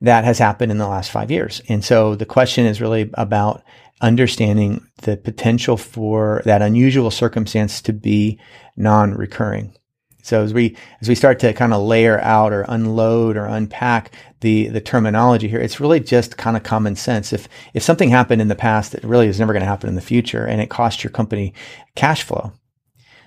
that 0.00 0.25
has 0.25 0.41
happened 0.41 0.73
in 0.73 0.79
the 0.79 0.88
last 0.88 1.12
five 1.12 1.31
years? 1.31 1.62
And 1.69 1.85
so 1.85 2.17
the 2.17 2.26
question 2.26 2.67
is 2.67 2.81
really 2.81 3.09
about 3.14 3.62
understanding 4.02 4.87
the 5.02 5.16
potential 5.16 5.76
for 5.76 6.42
that 6.44 6.61
unusual 6.61 7.11
circumstance 7.11 7.80
to 7.82 7.92
be 7.92 8.38
non-recurring. 8.76 9.75
So 10.23 10.42
as 10.42 10.54
we 10.54 10.76
as 11.00 11.09
we 11.09 11.16
start 11.16 11.40
to 11.40 11.52
kind 11.52 11.75
of 11.75 11.82
layer 11.82 12.21
out 12.21 12.52
or 12.52 12.64
unload 12.68 13.37
or 13.37 13.47
unpack 13.47 14.12
the 14.40 14.68
the 14.68 14.80
terminology 14.80 15.49
here, 15.49 15.61
it's 15.61 15.80
really 15.80 15.99
just 15.99 16.37
kind 16.37 16.56
of 16.56 16.62
common 16.62 16.94
sense. 16.94 17.32
If 17.32 17.49
if 17.75 17.82
something 17.82 18.09
happened 18.09 18.40
in 18.40 18.49
the 18.49 18.54
past 18.54 18.92
that 18.92 19.02
really 19.02 19.26
is 19.26 19.40
never 19.40 19.52
going 19.52 19.62
to 19.62 19.68
happen 19.68 19.88
in 19.88 19.97
the 19.97 20.00
future 20.00 20.47
and 20.47 20.61
it 20.61 20.71
costs 20.71 21.02
your 21.02 21.11
company 21.11 21.54
cash 21.97 22.23
flow, 22.23 22.52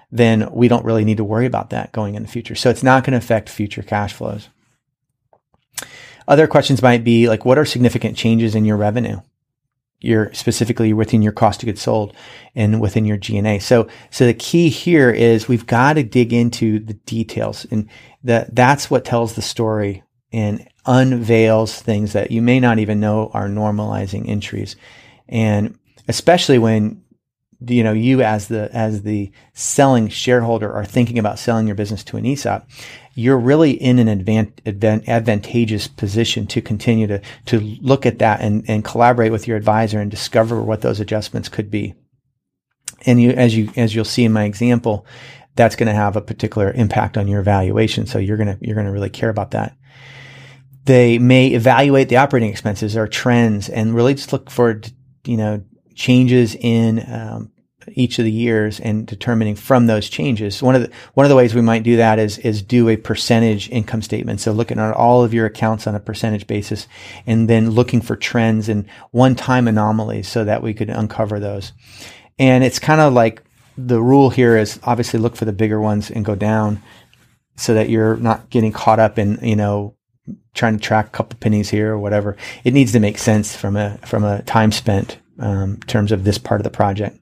then 0.10 0.50
we 0.54 0.70
don't 0.70 0.86
really 0.86 1.04
need 1.04 1.18
to 1.18 1.24
worry 1.26 1.46
about 1.46 1.70
that 1.72 1.92
going 1.92 2.16
in 2.16 2.24
the 2.24 2.30
future. 2.30 2.56
So 2.56 2.70
it's 2.70 2.84
not 2.84 3.04
going 3.04 3.12
to 3.12 3.18
affect 3.18 3.50
future 3.50 3.84
cash 3.84 4.14
flows. 4.14 4.48
Other 6.30 6.48
questions 6.48 6.82
might 6.82 7.04
be 7.04 7.28
like 7.28 7.44
what 7.44 7.58
are 7.58 7.66
significant 7.66 8.16
changes 8.16 8.56
in 8.56 8.64
your 8.64 8.78
revenue? 8.78 9.20
Your 10.02 10.34
specifically 10.34 10.94
within 10.94 11.22
your 11.22 11.32
cost 11.32 11.64
of 11.64 11.68
goods 11.68 11.82
sold 11.82 12.16
and 12.54 12.80
within 12.82 13.06
your 13.06 13.18
G&A. 13.18 13.60
So, 13.60 13.88
so 14.12 14.26
the 14.26 14.34
key 14.34 14.70
here 14.70 15.10
is 15.10 15.48
we've 15.48 15.66
got 15.66 15.94
to 15.94 16.04
dig 16.04 16.34
into 16.34 16.80
the 16.80 16.94
details 16.94 17.66
and 17.72 17.90
that 18.24 18.56
that's 18.56 18.90
what 18.92 19.06
tells 19.06 19.36
the 19.36 19.42
story 19.42 20.04
and 20.32 20.68
unveils 20.86 21.82
things 21.82 22.14
that 22.14 22.32
you 22.32 22.42
may 22.42 22.60
not 22.60 22.80
even 22.80 23.00
know 23.00 23.32
are 23.34 23.48
normalizing 23.48 24.28
entries. 24.28 24.76
And 25.28 25.78
especially 26.08 26.60
when 26.60 27.02
you 27.66 27.84
know 27.84 27.94
you 27.94 28.22
as 28.22 28.48
the 28.48 28.70
as 28.74 29.04
the 29.04 29.32
selling 29.54 30.10
shareholder 30.10 30.72
are 30.72 30.86
thinking 30.86 31.20
about 31.20 31.40
selling 31.40 31.68
your 31.68 31.76
business 31.76 32.04
to 32.06 32.18
an 32.18 32.26
ESOP, 32.26 32.68
you're 33.14 33.40
really 33.40 33.72
in 33.72 33.98
an 34.00 34.08
advant, 34.08 34.62
advant, 34.66 35.08
advantageous 35.08 35.88
position 35.88 36.48
to 36.48 36.62
continue 36.62 37.08
to 37.08 37.22
to 37.46 37.60
look 37.60 38.06
at 38.06 38.20
that 38.20 38.42
and 38.42 38.64
and 38.68 38.84
collaborate 38.84 39.32
with 39.32 39.48
your 39.48 39.58
advisor 39.58 40.00
and 40.00 40.12
discover 40.12 40.62
what 40.62 40.82
those 40.82 41.00
adjustments 41.00 41.50
could 41.50 41.72
be. 41.72 41.96
And 43.06 43.22
you 43.22 43.32
as 43.32 43.56
you 43.56 43.72
as 43.78 43.96
you'll 43.96 44.06
see 44.06 44.26
in 44.26 44.34
my 44.34 44.44
example, 44.44 45.06
that's 45.56 45.76
going 45.76 45.88
to 45.88 45.94
have 45.94 46.16
a 46.16 46.22
particular 46.22 46.72
impact 46.72 47.18
on 47.18 47.28
your 47.28 47.40
evaluation. 47.40 48.06
So 48.06 48.20
you're 48.20 48.38
gonna 48.38 48.58
you're 48.62 48.76
gonna 48.76 48.92
really 48.92 49.10
care 49.10 49.30
about 49.30 49.52
that. 49.52 49.76
They 50.84 51.18
may 51.18 51.48
evaluate 51.48 52.10
the 52.10 52.18
operating 52.18 52.50
expenses 52.50 52.96
or 52.96 53.08
trends 53.08 53.70
and 53.70 53.96
really 53.96 54.14
just 54.14 54.34
look 54.34 54.50
for 54.50 54.82
you 55.26 55.38
know 55.38 55.64
changes 55.96 56.56
in 56.56 57.04
um, 57.12 57.52
each 57.94 58.20
of 58.20 58.26
the 58.26 58.32
years 58.32 58.80
and 58.80 59.06
determining 59.06 59.56
from 59.56 59.88
those 59.88 60.10
changes. 60.10 60.62
One 60.62 60.76
of 60.76 60.84
the 60.84 60.92
one 61.14 61.26
of 61.26 61.30
the 61.30 61.36
ways 61.36 61.54
we 61.54 61.62
might 61.62 61.84
do 61.84 61.98
that 61.98 62.20
is 62.20 62.38
is 62.40 62.62
do 62.62 62.90
a 62.90 62.98
percentage 62.98 63.70
income 63.70 64.02
statement. 64.02 64.42
So 64.42 64.52
looking 64.52 64.80
at 64.80 64.94
all 64.94 65.24
of 65.24 65.34
your 65.34 65.46
accounts 65.46 65.88
on 65.88 65.96
a 65.96 66.00
percentage 66.00 66.48
basis, 66.48 66.88
and 67.26 67.50
then 67.50 67.72
looking 67.72 68.02
for 68.02 68.16
trends 68.16 68.70
and 68.70 68.88
one 69.12 69.36
time 69.36 69.68
anomalies 69.68 70.28
so 70.28 70.44
that 70.44 70.62
we 70.62 70.74
could 70.74 70.90
uncover 70.90 71.40
those. 71.40 71.72
And 72.38 72.64
it's 72.64 72.80
kind 72.80 73.02
of 73.02 73.14
like 73.14 73.44
the 73.78 74.02
rule 74.02 74.30
here 74.30 74.58
is 74.58 74.80
obviously 74.84 75.20
look 75.20 75.36
for 75.36 75.46
the 75.46 75.54
bigger 75.54 75.80
ones 75.80 76.10
and 76.10 76.26
go 76.26 76.36
down 76.36 76.82
so 77.58 77.74
that 77.74 77.90
you're 77.90 78.18
not 78.18 78.50
getting 78.50 78.72
caught 78.72 79.00
up 79.00 79.18
in 79.18 79.40
you 79.42 79.56
know 79.56 79.96
trying 80.54 80.78
to 80.78 80.84
track 80.84 81.08
a 81.08 81.12
couple 81.12 81.38
pennies 81.40 81.70
here 81.70 81.94
or 81.94 82.00
whatever. 82.00 82.36
It 82.64 82.74
needs 82.74 82.94
to 82.94 83.00
make 83.00 83.18
sense 83.18 83.56
from 83.56 83.76
a 83.76 83.98
from 84.00 84.24
a 84.24 84.42
time 84.44 84.72
spent 84.72 85.20
um, 85.40 85.78
terms 85.88 86.12
of 86.12 86.24
this 86.24 86.38
part 86.38 86.62
of 86.62 86.64
the 86.64 86.70
project. 86.70 87.20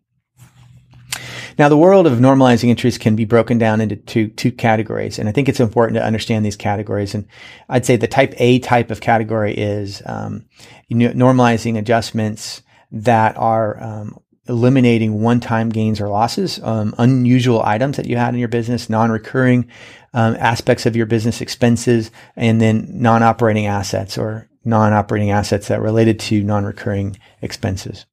Now, 1.58 1.70
the 1.70 1.78
world 1.78 2.08
of 2.08 2.14
normalizing 2.14 2.70
entries 2.70 2.98
can 2.98 3.16
be 3.16 3.26
broken 3.26 3.58
down 3.58 3.82
into 3.82 3.96
two, 3.96 4.30
two 4.30 4.52
categories. 4.52 5.20
And 5.20 5.30
I 5.30 5.32
think 5.32 5.48
it's 5.48 5.60
important 5.60 5.98
to 5.98 6.06
understand 6.06 6.46
these 6.46 6.56
categories. 6.56 7.14
And 7.14 7.28
I'd 7.70 7.86
say 7.86 7.96
the 7.96 8.08
type 8.08 8.34
A 8.38 8.60
type 8.60 8.90
of 8.90 9.02
category 9.02 9.54
is 9.54 10.02
um, 10.06 10.46
normalizing 10.92 11.78
adjustments 11.78 12.64
that 12.92 13.38
are 13.38 13.82
um, 13.84 14.18
eliminating 14.48 15.22
one-time 15.22 15.70
gains 15.70 16.02
or 16.02 16.10
losses, 16.10 16.60
um, 16.64 16.94
unusual 16.98 17.62
items 17.64 17.98
that 17.98 18.08
you 18.08 18.18
had 18.18 18.34
in 18.34 18.40
your 18.40 18.50
business, 18.50 18.90
non-recurring 18.90 19.70
um, 20.14 20.36
aspects 20.40 20.86
of 20.86 20.96
your 20.96 21.06
business 21.06 21.42
expenses, 21.42 22.12
and 22.36 22.60
then 22.60 22.88
non-operating 22.90 23.68
assets 23.68 24.18
or 24.18 24.50
non-operating 24.66 25.32
assets 25.32 25.68
that 25.68 25.82
related 25.82 26.20
to 26.20 26.44
non-recurring 26.44 27.18
expenses. 27.42 28.06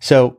So 0.00 0.38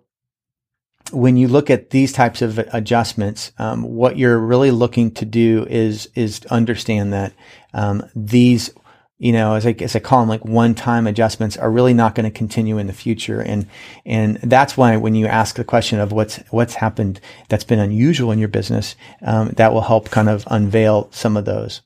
when 1.11 1.37
you 1.37 1.47
look 1.47 1.69
at 1.69 1.89
these 1.89 2.13
types 2.13 2.41
of 2.41 2.57
adjustments, 2.73 3.51
um, 3.57 3.83
what 3.83 4.17
you're 4.17 4.39
really 4.39 4.71
looking 4.71 5.11
to 5.11 5.25
do 5.25 5.65
is 5.69 6.09
is 6.15 6.45
understand 6.45 7.13
that 7.13 7.33
um, 7.73 8.03
these, 8.15 8.73
you 9.17 9.31
know, 9.31 9.55
as 9.55 9.65
I, 9.65 9.75
as 9.79 9.95
I 9.95 9.99
call 9.99 10.21
them, 10.21 10.29
like 10.29 10.45
one-time 10.45 11.07
adjustments, 11.07 11.57
are 11.57 11.71
really 11.71 11.93
not 11.93 12.15
going 12.15 12.31
to 12.31 12.37
continue 12.37 12.77
in 12.77 12.87
the 12.87 12.93
future, 12.93 13.41
and 13.41 13.67
and 14.05 14.37
that's 14.37 14.77
why 14.77 14.95
when 14.97 15.15
you 15.15 15.27
ask 15.27 15.55
the 15.55 15.63
question 15.63 15.99
of 15.99 16.11
what's 16.11 16.37
what's 16.49 16.75
happened 16.75 17.19
that's 17.49 17.65
been 17.65 17.79
unusual 17.79 18.31
in 18.31 18.39
your 18.39 18.47
business, 18.47 18.95
um, 19.21 19.49
that 19.57 19.73
will 19.73 19.81
help 19.81 20.09
kind 20.09 20.29
of 20.29 20.43
unveil 20.47 21.09
some 21.11 21.35
of 21.35 21.45
those. 21.45 21.81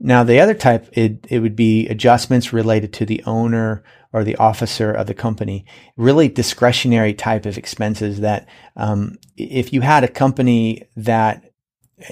Now, 0.00 0.24
the 0.24 0.40
other 0.40 0.54
type, 0.54 0.88
it, 0.92 1.26
it 1.28 1.38
would 1.38 1.56
be 1.56 1.88
adjustments 1.88 2.52
related 2.52 2.92
to 2.94 3.06
the 3.06 3.22
owner 3.24 3.82
or 4.12 4.24
the 4.24 4.36
officer 4.36 4.92
of 4.92 5.06
the 5.06 5.14
company, 5.14 5.64
really 5.96 6.28
discretionary 6.28 7.14
type 7.14 7.46
of 7.46 7.58
expenses 7.58 8.20
that, 8.20 8.48
um, 8.76 9.16
if 9.36 9.72
you 9.72 9.80
had 9.80 10.04
a 10.04 10.08
company 10.08 10.82
that, 10.96 11.50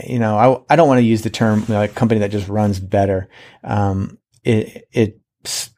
you 0.07 0.19
know, 0.19 0.37
I, 0.37 0.73
I 0.73 0.77
don't 0.77 0.89
want 0.89 0.99
to 0.99 1.05
use 1.05 1.23
the 1.23 1.31
term 1.31 1.61
you 1.61 1.75
know, 1.75 1.83
a 1.83 1.89
company 1.89 2.21
that 2.21 2.31
just 2.31 2.49
runs 2.49 2.81
better. 2.81 3.29
Um, 3.63 4.19
it, 4.43 4.89
it 4.93 5.21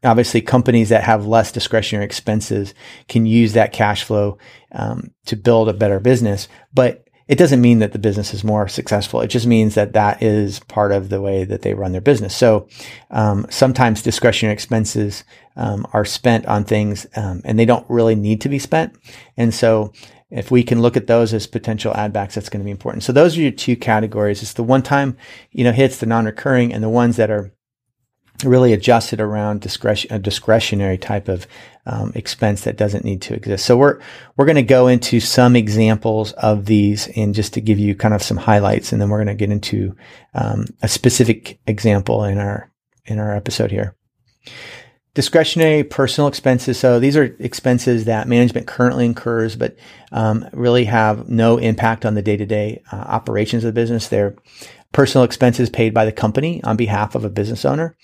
obviously 0.02 0.40
companies 0.40 0.90
that 0.90 1.04
have 1.04 1.26
less 1.26 1.52
discretionary 1.52 2.04
expenses 2.04 2.74
can 3.08 3.26
use 3.26 3.54
that 3.54 3.72
cash 3.72 4.04
flow 4.04 4.38
um, 4.72 5.10
to 5.26 5.36
build 5.36 5.68
a 5.68 5.74
better 5.74 6.00
business. 6.00 6.48
But 6.72 7.03
it 7.26 7.38
doesn't 7.38 7.60
mean 7.60 7.78
that 7.78 7.92
the 7.92 7.98
business 7.98 8.34
is 8.34 8.44
more 8.44 8.68
successful. 8.68 9.20
It 9.20 9.28
just 9.28 9.46
means 9.46 9.74
that 9.74 9.94
that 9.94 10.22
is 10.22 10.60
part 10.60 10.92
of 10.92 11.08
the 11.08 11.22
way 11.22 11.44
that 11.44 11.62
they 11.62 11.72
run 11.72 11.92
their 11.92 12.00
business. 12.02 12.36
So 12.36 12.68
um, 13.10 13.46
sometimes 13.48 14.02
discretionary 14.02 14.52
expenses 14.52 15.24
um, 15.56 15.86
are 15.92 16.04
spent 16.04 16.44
on 16.46 16.64
things 16.64 17.06
um, 17.16 17.40
and 17.44 17.58
they 17.58 17.64
don't 17.64 17.88
really 17.88 18.14
need 18.14 18.42
to 18.42 18.50
be 18.50 18.58
spent. 18.58 18.94
And 19.38 19.54
so 19.54 19.92
if 20.30 20.50
we 20.50 20.62
can 20.62 20.82
look 20.82 20.96
at 20.96 21.06
those 21.06 21.32
as 21.32 21.46
potential 21.46 21.94
add 21.94 22.12
backs, 22.12 22.34
that's 22.34 22.50
going 22.50 22.60
to 22.60 22.64
be 22.64 22.70
important. 22.70 23.04
So 23.04 23.12
those 23.12 23.38
are 23.38 23.42
your 23.42 23.52
two 23.52 23.76
categories. 23.76 24.42
It's 24.42 24.54
the 24.54 24.62
one 24.62 24.82
time, 24.82 25.16
you 25.50 25.64
know, 25.64 25.72
hits, 25.72 25.98
the 25.98 26.06
non-recurring 26.06 26.74
and 26.74 26.82
the 26.82 26.88
ones 26.88 27.16
that 27.16 27.30
are 27.30 27.53
really 28.42 28.72
adjusted 28.72 29.20
around 29.20 29.60
discretion, 29.60 30.12
a 30.12 30.18
discretionary 30.18 30.98
type 30.98 31.28
of 31.28 31.46
um, 31.86 32.12
expense 32.14 32.62
that 32.62 32.76
doesn't 32.76 33.04
need 33.04 33.22
to 33.22 33.34
exist. 33.34 33.64
So 33.64 33.76
we're 33.76 34.00
we're 34.36 34.46
going 34.46 34.56
to 34.56 34.62
go 34.62 34.88
into 34.88 35.20
some 35.20 35.54
examples 35.54 36.32
of 36.32 36.66
these, 36.66 37.08
and 37.16 37.34
just 37.34 37.54
to 37.54 37.60
give 37.60 37.78
you 37.78 37.94
kind 37.94 38.14
of 38.14 38.22
some 38.22 38.38
highlights, 38.38 38.92
and 38.92 39.00
then 39.00 39.08
we're 39.08 39.22
going 39.22 39.36
to 39.36 39.46
get 39.46 39.52
into 39.52 39.94
um, 40.34 40.66
a 40.82 40.88
specific 40.88 41.60
example 41.66 42.24
in 42.24 42.38
our 42.38 42.70
in 43.04 43.18
our 43.18 43.36
episode 43.36 43.70
here. 43.70 43.94
Discretionary 45.14 45.84
personal 45.84 46.26
expenses. 46.26 46.76
So 46.76 46.98
these 46.98 47.16
are 47.16 47.36
expenses 47.38 48.06
that 48.06 48.26
management 48.26 48.66
currently 48.66 49.06
incurs, 49.06 49.54
but 49.54 49.76
um, 50.10 50.48
really 50.52 50.86
have 50.86 51.28
no 51.28 51.56
impact 51.58 52.04
on 52.04 52.14
the 52.14 52.22
day 52.22 52.36
to 52.36 52.46
day 52.46 52.82
operations 52.90 53.62
of 53.62 53.68
the 53.72 53.80
business. 53.80 54.08
They're 54.08 54.34
personal 54.94 55.24
expenses 55.24 55.68
paid 55.68 55.92
by 55.92 56.06
the 56.06 56.12
company 56.12 56.62
on 56.64 56.76
behalf 56.76 57.14
of 57.14 57.24
a 57.24 57.28
business 57.28 57.64
owner 57.64 57.94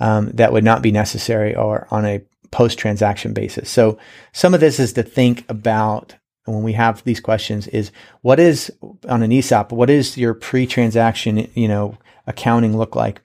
um, 0.00 0.30
that 0.30 0.52
would 0.52 0.64
not 0.64 0.82
be 0.82 0.90
necessary 0.90 1.54
or 1.54 1.86
on 1.90 2.04
a 2.04 2.22
post 2.50 2.78
transaction 2.78 3.34
basis. 3.34 3.70
So 3.70 3.98
some 4.32 4.54
of 4.54 4.60
this 4.60 4.80
is 4.80 4.94
to 4.94 5.02
think 5.02 5.44
about 5.48 6.16
when 6.46 6.62
we 6.62 6.72
have 6.72 7.04
these 7.04 7.20
questions 7.20 7.68
is 7.68 7.92
what 8.22 8.40
is 8.40 8.72
on 9.08 9.22
an 9.22 9.30
ESOP, 9.30 9.70
what 9.70 9.90
is 9.90 10.16
your 10.16 10.32
pre 10.32 10.66
transaction, 10.66 11.50
you 11.54 11.68
know, 11.68 11.98
accounting 12.26 12.76
look 12.76 12.96
like? 12.96 13.20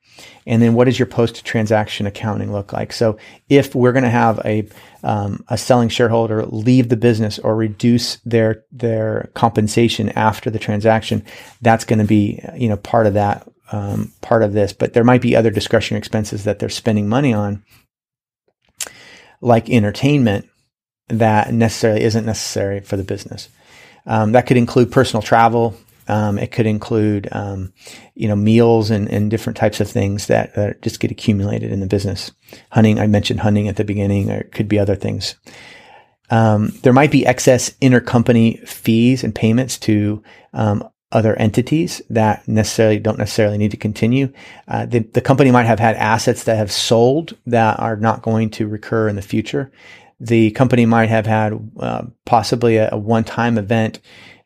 And 0.46 0.62
then 0.62 0.74
what 0.74 0.86
does 0.86 1.00
your 1.00 1.06
post 1.06 1.46
transaction 1.46 2.06
accounting 2.06 2.52
look 2.52 2.74
like? 2.74 2.92
So 2.92 3.18
if 3.50 3.74
we're 3.74 3.94
going 3.94 4.04
to 4.04 4.10
have 4.10 4.40
a, 4.44 4.68
um, 5.04 5.44
a 5.48 5.58
selling 5.58 5.90
shareholder 5.90 6.46
leave 6.46 6.90
the 6.90 6.98
business 6.98 7.40
or 7.40 7.56
reduce 7.56 8.18
their, 8.26 8.64
their 8.72 9.30
compensation 9.34 10.10
after 10.10 10.50
the 10.50 10.60
transaction, 10.60 11.24
that's 11.62 11.86
going 11.86 12.00
to 12.00 12.06
be, 12.06 12.44
you 12.56 12.68
know, 12.68 12.78
part 12.78 13.08
of 13.08 13.14
that, 13.14 13.48
um, 13.72 14.12
part 14.22 14.44
of 14.44 14.54
this, 14.54 14.74
but 14.74 14.94
there 14.94 15.06
might 15.06 15.22
be 15.22 15.36
other 15.36 15.50
discretionary 15.50 16.00
expenses 16.00 16.44
that 16.44 16.60
they're 16.60 16.70
spending 16.70 17.08
money 17.08 17.34
on, 17.34 17.64
like 19.42 19.70
entertainment 19.70 20.48
that 21.08 21.54
necessarily 21.54 22.04
isn't 22.04 22.26
necessary 22.26 22.82
for 22.82 22.98
the 22.98 23.04
business. 23.04 23.50
Um, 24.06 24.34
that 24.34 24.48
could 24.48 24.58
include 24.58 24.92
personal 24.92 25.22
travel, 25.22 25.76
Um, 26.08 26.38
it 26.38 26.52
could 26.52 26.66
include, 26.66 27.30
um, 27.32 27.74
you 28.16 28.28
know, 28.28 28.36
meals 28.36 28.92
and, 28.92 29.10
and 29.10 29.32
different 29.32 29.58
types 29.58 29.80
of 29.80 29.90
things 29.90 30.28
that, 30.28 30.54
that 30.56 30.82
just 30.82 31.00
get 31.00 31.12
accumulated 31.12 31.72
in 31.72 31.80
the 31.80 31.88
business. 31.88 32.32
Hunting, 32.72 33.00
I 33.00 33.08
mentioned 33.08 33.40
hunting 33.40 33.68
at 33.68 33.76
the 33.76 33.84
beginning, 33.84 34.32
or 34.32 34.40
it 34.42 34.52
could 34.52 34.68
be 34.68 34.80
other 34.80 34.96
things. 34.96 35.36
Um, 36.30 36.70
there 36.84 36.94
might 36.94 37.12
be 37.12 37.26
excess 37.26 37.72
intercompany 37.82 38.68
fees 38.68 39.24
and 39.24 39.36
payments 39.36 39.78
to 39.80 40.24
um, 40.54 40.90
other 41.12 41.36
entities 41.36 42.02
that 42.10 42.46
necessarily 42.48 43.00
don't 43.00 43.20
necessarily 43.20 43.58
need 43.58 43.72
to 43.72 43.78
continue. 43.78 44.34
Uh, 44.68 44.86
the, 44.86 45.00
the 45.00 45.22
company 45.22 45.52
might 45.52 45.68
have 45.68 45.80
had 45.80 45.96
assets 45.96 46.46
that 46.46 46.58
have 46.58 46.72
sold 46.72 47.38
that 47.46 47.80
are 47.80 47.96
not 47.96 48.24
going 48.24 48.50
to 48.50 48.68
recur 48.68 49.08
in 49.08 49.16
the 49.16 49.22
future. 49.22 49.72
The 50.20 50.52
company 50.52 50.86
might 50.86 51.10
have 51.10 51.26
had 51.26 51.72
uh, 51.80 52.04
possibly 52.26 52.78
a, 52.78 52.90
a 52.92 52.98
one-time 52.98 53.58
event. 53.58 54.00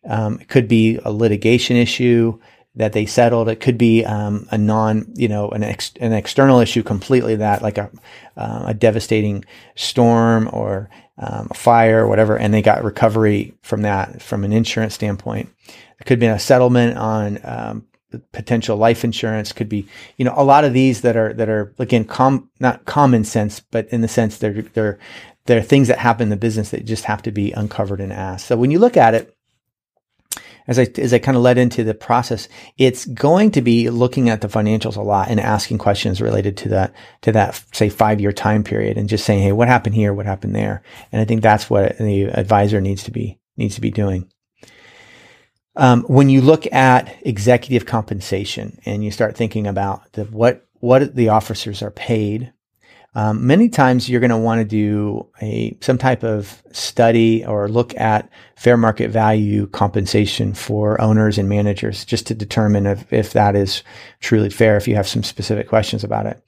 Um, 0.07 0.39
it 0.39 0.47
could 0.47 0.67
be 0.67 0.99
a 1.03 1.11
litigation 1.11 1.77
issue 1.77 2.39
that 2.75 2.93
they 2.93 3.05
settled. 3.05 3.49
It 3.49 3.59
could 3.59 3.77
be 3.77 4.05
um, 4.05 4.47
a 4.51 4.57
non, 4.57 5.11
you 5.15 5.27
know, 5.27 5.49
an, 5.49 5.63
ex- 5.63 5.93
an 5.99 6.13
external 6.13 6.59
issue 6.59 6.83
completely 6.83 7.35
that 7.35 7.61
like 7.61 7.77
a, 7.77 7.89
uh, 8.37 8.65
a 8.67 8.73
devastating 8.73 9.43
storm 9.75 10.49
or 10.53 10.89
um, 11.17 11.47
a 11.49 11.55
fire 11.55 12.03
or 12.03 12.07
whatever, 12.07 12.37
and 12.37 12.53
they 12.53 12.61
got 12.61 12.83
recovery 12.83 13.53
from 13.63 13.81
that 13.81 14.21
from 14.21 14.43
an 14.43 14.53
insurance 14.53 14.93
standpoint. 14.93 15.49
It 15.99 16.05
could 16.05 16.19
be 16.19 16.27
a 16.27 16.37
settlement 16.37 16.97
on 16.97 17.39
um, 17.43 17.87
potential 18.31 18.77
life 18.77 19.03
insurance. 19.03 19.51
Could 19.51 19.69
be, 19.69 19.87
you 20.17 20.25
know, 20.25 20.33
a 20.35 20.43
lot 20.43 20.63
of 20.63 20.73
these 20.73 21.01
that 21.01 21.17
are 21.17 21.33
that 21.33 21.49
are 21.49 21.73
again 21.79 22.05
com- 22.05 22.51
not 22.59 22.85
common 22.85 23.23
sense, 23.23 23.59
but 23.59 23.87
in 23.87 24.01
the 24.01 24.07
sense 24.07 24.37
they're 24.37 24.61
they're 24.61 24.99
they're 25.45 25.63
things 25.63 25.87
that 25.87 25.97
happen 25.97 26.23
in 26.23 26.29
the 26.29 26.37
business 26.37 26.69
that 26.69 26.85
just 26.85 27.05
have 27.05 27.23
to 27.23 27.31
be 27.31 27.51
uncovered 27.53 28.01
and 28.01 28.13
asked. 28.13 28.45
So 28.45 28.55
when 28.55 28.69
you 28.69 28.77
look 28.77 28.97
at 28.97 29.15
it, 29.15 29.35
as 30.67 30.77
I 30.77 30.87
as 30.97 31.13
I 31.13 31.19
kind 31.19 31.37
of 31.37 31.43
led 31.43 31.57
into 31.57 31.83
the 31.83 31.93
process, 31.93 32.49
it's 32.77 33.05
going 33.05 33.51
to 33.51 33.61
be 33.61 33.89
looking 33.89 34.29
at 34.29 34.41
the 34.41 34.47
financials 34.47 34.97
a 34.97 35.01
lot 35.01 35.29
and 35.29 35.39
asking 35.39 35.77
questions 35.77 36.21
related 36.21 36.57
to 36.57 36.69
that 36.69 36.93
to 37.21 37.31
that 37.31 37.63
say 37.73 37.89
five 37.89 38.19
year 38.19 38.31
time 38.31 38.63
period 38.63 38.97
and 38.97 39.09
just 39.09 39.25
saying, 39.25 39.41
hey, 39.41 39.51
what 39.51 39.67
happened 39.67 39.95
here? 39.95 40.13
What 40.13 40.25
happened 40.25 40.55
there? 40.55 40.83
And 41.11 41.21
I 41.21 41.25
think 41.25 41.41
that's 41.41 41.69
what 41.69 41.97
the 41.97 42.25
advisor 42.25 42.81
needs 42.81 43.03
to 43.03 43.11
be 43.11 43.39
needs 43.55 43.75
to 43.75 43.81
be 43.81 43.91
doing. 43.91 44.29
Um, 45.75 46.03
when 46.03 46.29
you 46.29 46.41
look 46.41 46.71
at 46.73 47.15
executive 47.21 47.85
compensation 47.85 48.79
and 48.85 49.03
you 49.03 49.11
start 49.11 49.37
thinking 49.37 49.67
about 49.67 50.11
the, 50.13 50.25
what 50.25 50.67
what 50.79 51.15
the 51.15 51.29
officers 51.29 51.81
are 51.81 51.91
paid, 51.91 52.51
um, 53.17 53.47
many 53.47 53.67
times 53.67 54.07
you're 54.07 54.19
going 54.19 54.29
to 54.29 54.37
want 54.37 54.59
to 54.59 54.63
do 54.63 55.25
a 55.41 55.75
some 55.81 55.97
type 55.97 56.23
of 56.23 56.61
study 56.71 57.43
or 57.43 57.67
look 57.67 57.95
at 57.95 58.29
fair 58.55 58.77
market 58.77 59.09
value 59.09 59.65
compensation 59.65 60.53
for 60.53 61.01
owners 61.01 61.39
and 61.39 61.49
managers 61.49 62.05
just 62.05 62.27
to 62.27 62.35
determine 62.35 62.85
if, 62.85 63.11
if 63.11 63.33
that 63.33 63.55
is 63.55 63.81
truly 64.19 64.51
fair. 64.51 64.77
If 64.77 64.87
you 64.87 64.95
have 64.97 65.07
some 65.07 65.23
specific 65.23 65.67
questions 65.67 66.03
about 66.03 66.27
it. 66.27 66.43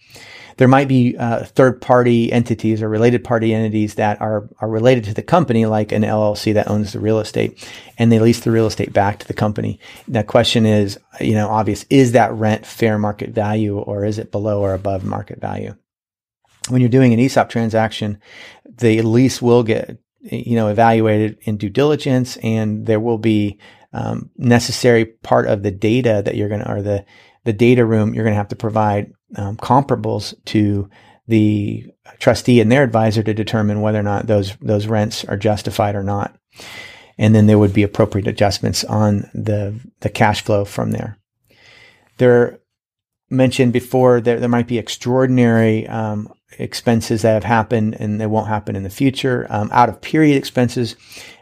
There 0.58 0.68
might 0.68 0.88
be 0.88 1.18
uh, 1.18 1.46
third 1.46 1.82
party 1.82 2.32
entities 2.32 2.84
or 2.84 2.90
related 2.90 3.24
party 3.24 3.52
entities 3.52 3.96
that 3.96 4.22
are, 4.22 4.48
are 4.60 4.70
related 4.70 5.06
to 5.06 5.16
the 5.16 5.24
company, 5.24 5.66
like 5.66 5.92
an 5.92 6.04
LLC 6.04 6.54
that 6.54 6.70
owns 6.70 6.94
the 6.94 7.00
real 7.00 7.20
estate 7.20 7.68
and 7.98 8.12
they 8.12 8.20
lease 8.20 8.42
the 8.42 8.52
real 8.52 8.68
estate 8.68 8.94
back 8.94 9.18
to 9.20 9.28
the 9.28 9.34
company. 9.34 9.80
The 10.08 10.24
question 10.24 10.68
is, 10.68 11.00
you 11.20 11.34
know, 11.34 11.50
obvious. 11.50 11.86
Is 11.90 12.12
that 12.12 12.32
rent 12.34 12.64
fair 12.64 13.00
market 13.00 13.32
value 13.32 13.80
or 13.80 14.06
is 14.06 14.20
it 14.20 14.32
below 14.32 14.62
or 14.62 14.76
above 14.76 15.04
market 15.04 15.42
value? 15.42 15.74
When 16.68 16.82
you're 16.82 16.90
doing 16.90 17.14
an 17.14 17.20
ESOP 17.20 17.50
transaction, 17.50 18.20
the 18.66 19.02
lease 19.02 19.42
will 19.42 19.64
get, 19.64 19.98
you 20.22 20.56
know, 20.56 20.68
evaluated 20.68 21.38
in 21.42 21.58
due 21.58 21.70
diligence 21.70 22.38
and 22.38 22.86
there 22.86 23.00
will 23.00 23.18
be 23.18 23.60
um, 23.94 24.30
necessary 24.38 25.06
part 25.06 25.48
of 25.48 25.64
the 25.64 25.72
data 25.72 26.22
that 26.24 26.36
you're 26.36 26.50
going 26.50 26.62
to, 26.62 26.72
or 26.72 26.82
the, 26.82 27.06
the 27.46 27.54
data 27.54 27.86
room, 27.86 28.14
you're 28.14 28.24
going 28.24 28.34
to 28.34 28.38
have 28.38 28.50
to 28.50 28.56
provide 28.56 29.12
um, 29.36 29.58
comparables 29.58 30.34
to 30.46 30.90
the 31.28 31.86
trustee 32.18 32.60
and 32.60 32.72
their 32.72 32.84
advisor 32.84 33.22
to 33.22 33.34
determine 33.34 33.82
whether 33.82 34.00
or 34.00 34.04
not 34.04 34.28
those 34.28 34.58
those 34.62 34.88
rents 34.88 35.24
are 35.26 35.38
justified 35.38 35.96
or 35.96 36.04
not. 36.04 36.36
And 37.18 37.36
then 37.36 37.46
there 37.46 37.60
would 37.60 37.74
be 37.74 37.84
appropriate 37.84 38.28
adjustments 38.28 38.84
on 38.84 39.30
the 39.34 39.80
the 40.00 40.10
cash 40.10 40.44
flow 40.44 40.66
from 40.66 40.92
there. 40.92 41.20
There 42.18 42.60
mentioned 43.30 43.74
before 43.74 44.22
there 44.22 44.40
there 44.40 44.50
might 44.50 44.68
be 44.68 44.78
extraordinary 44.78 45.88
um, 45.88 46.32
expenses 46.58 47.22
that 47.22 47.34
have 47.34 47.44
happened 47.44 47.96
and 48.00 48.20
they 48.20 48.26
won't 48.26 48.48
happen 48.48 48.76
in 48.76 48.84
the 48.84 48.90
future. 48.90 49.46
Um, 49.50 49.70
out 49.72 49.90
of 49.90 50.02
period 50.02 50.38
expenses 50.38 50.96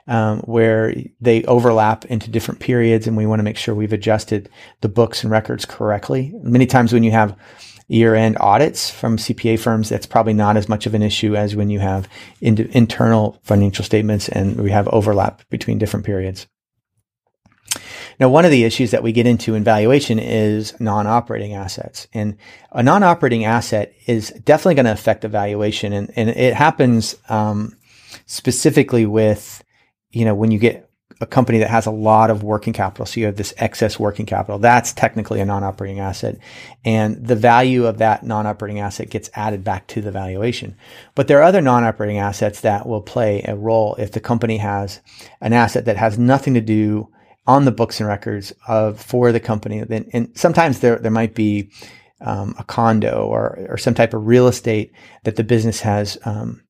um, 0.08 0.40
where 0.42 0.94
they 1.20 1.44
overlap 1.44 2.06
into 2.06 2.30
different 2.30 2.60
periods, 2.60 3.08
and 3.08 3.18
we 3.18 3.26
want 3.26 3.40
to 3.40 3.44
make 3.44 3.58
sure 3.58 3.76
we've 3.76 3.94
adjusted 3.94 4.50
the 4.82 4.90
books 4.90 5.24
and 5.24 5.32
records 5.32 5.66
correctly. 5.66 6.34
Many 6.42 6.66
times 6.66 6.94
when 6.94 7.04
you 7.04 7.12
have 7.12 7.38
year-end 7.90 8.38
audits 8.40 8.90
from 8.90 9.18
CPA 9.18 9.60
firms, 9.60 9.90
that's 9.90 10.06
probably 10.06 10.34
not 10.34 10.58
as 10.58 10.68
much 10.68 10.86
of 10.86 10.94
an 10.94 11.02
issue 11.02 11.36
as 11.36 11.56
when 11.56 11.70
you 11.70 11.80
have 11.80 12.08
in- 12.42 12.70
internal 12.72 13.40
financial 13.44 13.84
statements 13.84 14.28
and 14.30 14.60
we 14.60 14.72
have 14.72 14.88
overlap 14.90 15.42
between 15.50 15.78
different 15.78 16.06
periods. 16.06 16.48
Now, 18.20 18.30
one 18.30 18.46
of 18.46 18.52
the 18.52 18.64
issues 18.64 18.92
that 18.92 19.04
we 19.04 19.12
get 19.12 19.28
into 19.28 19.54
in 19.54 19.64
valuation 19.64 20.18
is 20.18 20.80
non-operating 20.80 21.54
assets. 21.54 22.08
And 22.14 22.38
a 22.72 22.82
non-operating 22.82 23.46
asset 23.46 23.94
is 24.08 24.32
definitely 24.44 24.76
going 24.76 24.86
to 24.86 24.92
affect 24.92 25.22
the 25.22 25.28
valuation. 25.28 25.94
And, 25.94 26.12
and 26.16 26.30
it 26.30 26.56
happens 26.56 27.16
um, 27.30 27.78
specifically 28.26 29.06
with, 29.06 29.64
you 30.10 30.26
know, 30.26 30.34
when 30.34 30.52
you 30.52 30.58
get 30.58 30.88
a 31.20 31.26
company 31.26 31.60
that 31.60 31.70
has 31.70 31.86
a 31.86 31.92
lot 31.92 32.30
of 32.30 32.44
working 32.44 32.74
capital. 32.74 33.06
So 33.06 33.20
you 33.20 33.26
have 33.26 33.38
this 33.38 33.54
excess 33.58 34.00
working 34.00 34.26
capital. 34.26 34.60
That's 34.60 34.94
technically 34.94 35.40
a 35.40 35.46
non-operating 35.46 36.00
asset. 36.00 36.38
And 36.86 37.26
the 37.26 37.36
value 37.36 37.86
of 37.86 37.98
that 37.98 38.24
non-operating 38.24 38.80
asset 38.80 39.10
gets 39.10 39.30
added 39.34 39.64
back 39.64 39.88
to 39.88 40.02
the 40.02 40.12
valuation. 40.12 40.76
But 41.16 41.28
there 41.28 41.40
are 41.40 41.44
other 41.44 41.62
non-operating 41.62 42.20
assets 42.20 42.62
that 42.62 42.88
will 42.88 43.02
play 43.02 43.44
a 43.48 43.56
role 43.56 43.96
if 43.96 44.12
the 44.12 44.20
company 44.20 44.58
has 44.58 45.02
an 45.42 45.54
asset 45.54 45.86
that 45.86 45.98
has 45.98 46.20
nothing 46.20 46.54
to 46.54 46.62
do 46.62 47.10
on 47.48 47.66
the 47.66 47.72
books 47.72 48.00
and 48.00 48.08
records 48.08 48.54
of 48.68 49.02
for 49.02 49.32
the 49.32 49.40
company. 49.40 49.84
Then, 49.84 50.10
and 50.14 50.38
sometimes 50.38 50.80
there, 50.80 51.00
there 51.00 51.12
might 51.12 51.34
be 51.34 51.72
um, 52.22 52.56
a 52.60 52.64
condo 52.64 53.26
or, 53.26 53.68
or 53.70 53.78
some 53.78 53.94
type 53.94 54.14
of 54.14 54.28
real 54.28 54.48
estate 54.48 54.92
that 55.24 55.36
the 55.36 55.44
business 55.44 55.82
has, 55.82 56.18
um, 56.26 56.62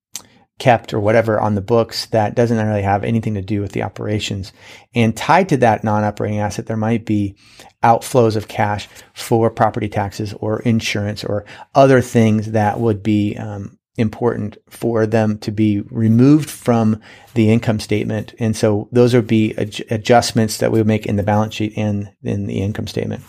kept 0.60 0.92
or 0.92 1.00
whatever 1.00 1.40
on 1.40 1.54
the 1.54 1.62
books 1.62 2.08
that 2.08 2.36
doesn't 2.36 2.66
really 2.66 2.82
have 2.82 3.04
anything 3.04 3.36
to 3.36 3.42
do 3.42 3.62
with 3.62 3.74
the 3.74 3.84
operations. 3.84 4.52
And 4.96 5.16
tied 5.16 5.50
to 5.50 5.58
that 5.58 5.84
non-operating 5.84 6.40
asset, 6.40 6.66
there 6.66 6.78
might 6.78 7.06
be 7.06 7.36
outflows 7.84 8.36
of 8.36 8.48
cash 8.48 8.88
for 9.13 9.52
property 9.52 9.88
taxes 9.88 10.34
or 10.34 10.62
insurance 10.62 11.24
or 11.24 11.46
other 11.76 12.02
things 12.02 12.54
that 12.54 12.80
would 12.80 13.04
be 13.04 13.38
um, 13.38 13.77
important 13.98 14.58
for 14.70 15.06
them 15.06 15.38
to 15.40 15.52
be 15.52 15.82
removed 15.90 16.50
from 16.50 17.02
the 17.34 17.52
income 17.52 17.80
statement. 17.80 18.34
And 18.40 18.56
so 18.56 18.88
those 18.92 19.14
would 19.14 19.28
be 19.28 19.56
ad- 19.58 19.84
adjustments 19.90 20.58
that 20.58 20.72
we 20.72 20.80
would 20.80 20.88
make 20.88 21.06
in 21.06 21.16
the 21.16 21.24
balance 21.24 21.56
sheet 21.56 21.74
and 21.76 22.12
in 22.24 22.46
the 22.48 22.62
income 22.62 22.88
statement. 22.88 23.24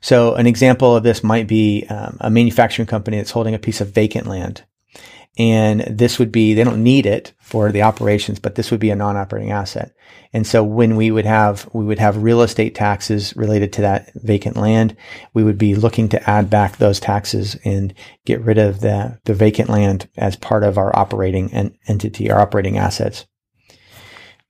So 0.00 0.34
an 0.34 0.46
example 0.46 0.94
of 0.94 1.02
this 1.02 1.24
might 1.24 1.46
be 1.46 1.86
um, 1.88 2.18
a 2.20 2.30
manufacturing 2.30 2.86
company 2.86 3.16
that's 3.16 3.30
holding 3.30 3.54
a 3.54 3.58
piece 3.58 3.80
of 3.80 3.90
vacant 3.90 4.26
land 4.26 4.64
and 5.38 5.80
this 5.82 6.18
would 6.18 6.32
be, 6.32 6.54
they 6.54 6.64
don't 6.64 6.82
need 6.82 7.04
it 7.04 7.32
for 7.38 7.70
the 7.70 7.82
operations, 7.82 8.38
but 8.38 8.54
this 8.54 8.70
would 8.70 8.80
be 8.80 8.90
a 8.90 8.96
non-operating 8.96 9.52
asset. 9.52 9.94
And 10.32 10.46
so 10.46 10.64
when 10.64 10.96
we 10.96 11.10
would 11.10 11.26
have, 11.26 11.68
we 11.72 11.84
would 11.84 11.98
have 11.98 12.22
real 12.22 12.42
estate 12.42 12.74
taxes 12.74 13.36
related 13.36 13.72
to 13.74 13.82
that 13.82 14.12
vacant 14.14 14.56
land, 14.56 14.96
we 15.34 15.44
would 15.44 15.58
be 15.58 15.74
looking 15.74 16.08
to 16.10 16.30
add 16.30 16.50
back 16.50 16.76
those 16.76 17.00
taxes 17.00 17.56
and 17.64 17.94
get 18.24 18.40
rid 18.40 18.58
of 18.58 18.80
the, 18.80 19.18
the 19.24 19.34
vacant 19.34 19.68
land 19.68 20.08
as 20.16 20.36
part 20.36 20.64
of 20.64 20.78
our 20.78 20.96
operating 20.96 21.52
entity, 21.86 22.30
our 22.30 22.40
operating 22.40 22.78
assets. 22.78 23.26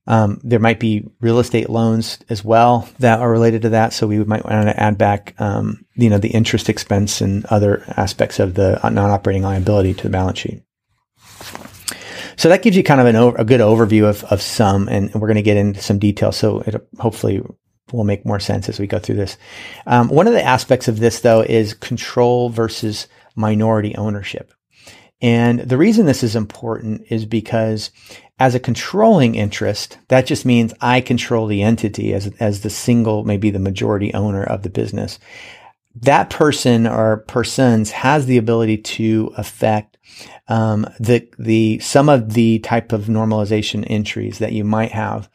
Um, 0.08 0.40
there 0.44 0.60
might 0.60 0.78
be 0.78 1.08
real 1.20 1.40
estate 1.40 1.68
loans 1.68 2.18
as 2.28 2.44
well 2.44 2.88
that 3.00 3.18
are 3.18 3.30
related 3.30 3.62
to 3.62 3.70
that. 3.70 3.92
So 3.92 4.06
we 4.06 4.22
might 4.22 4.44
want 4.44 4.68
to 4.68 4.80
add 4.80 4.96
back, 4.96 5.34
um, 5.40 5.84
you 5.96 6.08
know, 6.08 6.18
the 6.18 6.28
interest 6.28 6.68
expense 6.68 7.20
and 7.20 7.44
other 7.46 7.82
aspects 7.96 8.38
of 8.38 8.54
the 8.54 8.78
non-operating 8.88 9.42
liability 9.42 9.94
to 9.94 10.04
the 10.04 10.10
balance 10.10 10.38
sheet. 10.38 10.62
So 12.36 12.50
that 12.50 12.62
gives 12.62 12.76
you 12.76 12.82
kind 12.82 13.00
of 13.00 13.06
an 13.06 13.16
a 13.16 13.44
good 13.44 13.60
overview 13.60 14.08
of, 14.08 14.24
of 14.24 14.42
some, 14.42 14.88
and 14.88 15.12
we're 15.14 15.28
going 15.28 15.36
to 15.36 15.42
get 15.42 15.56
into 15.56 15.80
some 15.80 15.98
detail. 15.98 16.32
So 16.32 16.60
it 16.60 16.74
hopefully 16.98 17.42
will 17.92 18.04
make 18.04 18.26
more 18.26 18.40
sense 18.40 18.68
as 18.68 18.78
we 18.78 18.86
go 18.86 18.98
through 18.98 19.16
this. 19.16 19.38
Um, 19.86 20.08
one 20.08 20.26
of 20.26 20.32
the 20.32 20.44
aspects 20.44 20.88
of 20.88 20.98
this, 20.98 21.20
though, 21.20 21.40
is 21.40 21.74
control 21.74 22.50
versus 22.50 23.08
minority 23.36 23.94
ownership. 23.96 24.52
And 25.22 25.60
the 25.60 25.78
reason 25.78 26.04
this 26.04 26.22
is 26.22 26.36
important 26.36 27.06
is 27.08 27.24
because 27.24 27.90
as 28.38 28.54
a 28.54 28.60
controlling 28.60 29.34
interest, 29.34 29.96
that 30.08 30.26
just 30.26 30.44
means 30.44 30.74
I 30.80 31.00
control 31.00 31.46
the 31.46 31.62
entity 31.62 32.12
as, 32.12 32.26
as 32.38 32.60
the 32.60 32.70
single, 32.70 33.24
maybe 33.24 33.48
the 33.48 33.58
majority 33.58 34.12
owner 34.12 34.42
of 34.42 34.62
the 34.62 34.68
business. 34.68 35.18
That 36.02 36.30
person 36.30 36.86
or 36.86 37.18
persons 37.18 37.90
has 37.90 38.26
the 38.26 38.36
ability 38.36 38.78
to 38.78 39.32
affect 39.36 39.96
um, 40.48 40.86
the 41.00 41.28
the 41.38 41.78
some 41.80 42.08
of 42.08 42.34
the 42.34 42.58
type 42.60 42.92
of 42.92 43.06
normalization 43.06 43.84
entries 43.88 44.38
that 44.38 44.52
you 44.52 44.64
might 44.64 44.92
have. 44.92 45.28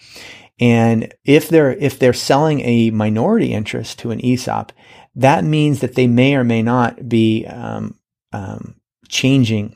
And 0.60 1.12
if 1.26 1.50
they're, 1.50 1.74
if 1.74 1.98
they're 1.98 2.14
selling 2.14 2.62
a 2.62 2.92
minority 2.92 3.52
interest 3.52 3.98
to 4.00 4.12
an 4.12 4.24
ESOP, 4.24 4.72
that 5.16 5.44
means 5.44 5.80
that 5.80 5.96
they 5.96 6.06
may 6.06 6.36
or 6.36 6.44
may 6.44 6.62
not 6.62 7.10
be, 7.10 7.46
um, 7.48 7.98
um, 8.32 8.76
changing 9.10 9.76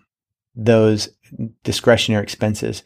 those 0.56 1.10
discretionary 1.64 2.24
expenses 2.24 2.84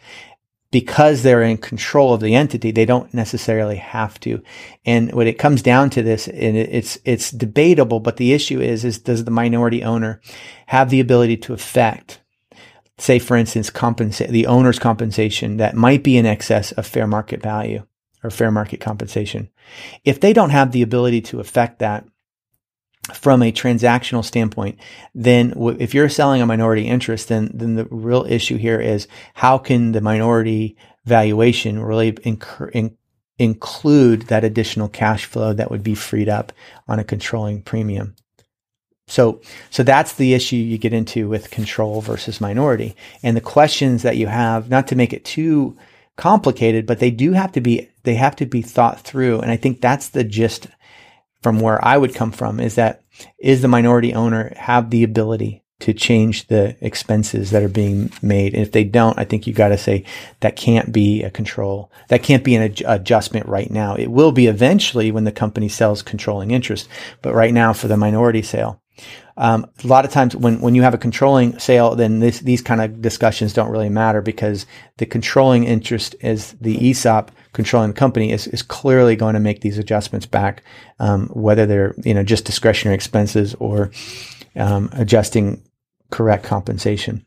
because 0.71 1.23
they're 1.23 1.41
in 1.41 1.57
control 1.57 2.13
of 2.13 2.21
the 2.21 2.35
entity, 2.35 2.71
they 2.71 2.85
don't 2.85 3.13
necessarily 3.13 3.77
have 3.77 4.19
to. 4.19 4.41
And 4.85 5.11
when 5.13 5.27
it 5.27 5.39
comes 5.39 5.61
down 5.61 5.89
to 5.91 6.03
this, 6.03 6.27
and 6.27 6.55
it's 6.55 6.97
it's 7.05 7.31
debatable, 7.31 7.99
but 7.99 8.17
the 8.17 8.33
issue 8.33 8.61
is 8.61 8.85
is 8.85 8.99
does 8.99 9.25
the 9.25 9.31
minority 9.31 9.83
owner 9.83 10.21
have 10.67 10.89
the 10.89 10.99
ability 10.99 11.37
to 11.37 11.53
affect, 11.53 12.21
say 12.97 13.17
for 13.17 13.35
instance, 13.35 13.69
compensate 13.69 14.29
the 14.29 14.47
owner's 14.47 14.79
compensation 14.79 15.57
that 15.57 15.75
might 15.75 16.03
be 16.03 16.17
in 16.17 16.25
excess 16.25 16.71
of 16.73 16.85
fair 16.85 17.07
market 17.07 17.41
value 17.41 17.85
or 18.23 18.29
fair 18.29 18.51
market 18.51 18.79
compensation? 18.79 19.49
If 20.05 20.19
they 20.19 20.33
don't 20.33 20.51
have 20.51 20.71
the 20.71 20.83
ability 20.83 21.21
to 21.21 21.39
affect 21.39 21.79
that, 21.79 22.05
from 23.13 23.41
a 23.41 23.51
transactional 23.51 24.23
standpoint, 24.23 24.79
then 25.13 25.53
if 25.79 25.93
you're 25.93 26.09
selling 26.09 26.41
a 26.41 26.45
minority 26.45 26.87
interest, 26.87 27.27
then 27.27 27.51
then 27.53 27.75
the 27.75 27.85
real 27.85 28.25
issue 28.27 28.57
here 28.57 28.79
is 28.79 29.07
how 29.33 29.57
can 29.57 29.91
the 29.91 30.01
minority 30.01 30.77
valuation 31.05 31.81
really 31.81 32.17
incur, 32.23 32.67
in, 32.67 32.95
include 33.37 34.23
that 34.23 34.43
additional 34.43 34.89
cash 34.89 35.25
flow 35.25 35.53
that 35.53 35.71
would 35.71 35.83
be 35.83 35.95
freed 35.95 36.29
up 36.29 36.51
on 36.87 36.99
a 36.99 37.03
controlling 37.03 37.61
premium. 37.61 38.15
So, 39.07 39.41
so 39.71 39.81
that's 39.81 40.13
the 40.13 40.35
issue 40.35 40.55
you 40.55 40.77
get 40.77 40.93
into 40.93 41.27
with 41.27 41.49
control 41.49 41.99
versus 41.99 42.39
minority, 42.39 42.95
and 43.23 43.35
the 43.35 43.41
questions 43.41 44.03
that 44.03 44.17
you 44.17 44.27
have. 44.27 44.69
Not 44.69 44.87
to 44.89 44.95
make 44.95 45.13
it 45.13 45.25
too 45.25 45.75
complicated, 46.15 46.85
but 46.85 46.99
they 46.99 47.09
do 47.09 47.31
have 47.31 47.51
to 47.53 47.61
be 47.61 47.89
they 48.03 48.15
have 48.15 48.35
to 48.35 48.45
be 48.45 48.61
thought 48.61 48.99
through, 48.99 49.39
and 49.39 49.49
I 49.49 49.57
think 49.57 49.81
that's 49.81 50.09
the 50.09 50.23
gist 50.23 50.67
from 51.41 51.59
where 51.59 51.83
I 51.85 51.97
would 51.97 52.13
come 52.13 52.31
from 52.31 52.59
is 52.59 52.75
that 52.75 53.03
is 53.37 53.61
the 53.61 53.67
minority 53.67 54.13
owner 54.13 54.53
have 54.55 54.89
the 54.89 55.03
ability 55.03 55.63
to 55.79 55.93
change 55.93 56.47
the 56.47 56.75
expenses 56.81 57.51
that 57.51 57.63
are 57.63 57.69
being 57.69 58.11
made. 58.21 58.53
And 58.53 58.61
if 58.61 58.73
they 58.73 58.83
don't, 58.83 59.17
I 59.17 59.23
think 59.23 59.47
you 59.47 59.53
got 59.53 59.69
to 59.69 59.77
say 59.77 60.03
that 60.41 60.57
can't 60.57 60.91
be 60.91 61.23
a 61.23 61.31
control. 61.31 61.89
That 62.09 62.21
can't 62.21 62.43
be 62.43 62.55
an 62.55 62.63
ad- 62.63 62.83
adjustment 62.85 63.45
right 63.45 63.71
now. 63.71 63.95
It 63.95 64.11
will 64.11 64.33
be 64.33 64.47
eventually 64.47 65.11
when 65.11 65.23
the 65.23 65.31
company 65.31 65.69
sells 65.69 66.01
controlling 66.01 66.51
interest. 66.51 66.89
But 67.21 67.33
right 67.33 67.53
now 67.53 67.71
for 67.71 67.87
the 67.87 67.95
minority 67.95 68.41
sale, 68.41 68.81
um, 69.37 69.67
a 69.81 69.87
lot 69.87 70.03
of 70.03 70.11
times 70.11 70.35
when, 70.35 70.59
when 70.59 70.75
you 70.75 70.81
have 70.81 70.93
a 70.93 70.97
controlling 70.97 71.57
sale, 71.59 71.95
then 71.95 72.19
this, 72.19 72.39
these 72.39 72.61
kind 72.61 72.81
of 72.81 73.01
discussions 73.01 73.53
don't 73.53 73.71
really 73.71 73.87
matter 73.87 74.21
because 74.21 74.65
the 74.97 75.05
controlling 75.05 75.63
interest 75.63 76.13
is 76.19 76.57
the 76.59 76.89
ESOP 76.89 77.31
controlling 77.53 77.89
the 77.89 77.99
company 77.99 78.31
is, 78.31 78.47
is 78.47 78.61
clearly 78.61 79.15
going 79.15 79.33
to 79.33 79.39
make 79.39 79.61
these 79.61 79.77
adjustments 79.77 80.25
back, 80.25 80.63
um, 80.99 81.27
whether 81.29 81.65
they're, 81.65 81.95
you 82.03 82.13
know, 82.13 82.23
just 82.23 82.45
discretionary 82.45 82.95
expenses 82.95 83.55
or, 83.55 83.91
um, 84.55 84.89
adjusting 84.93 85.63
correct 86.11 86.43
compensation. 86.43 87.25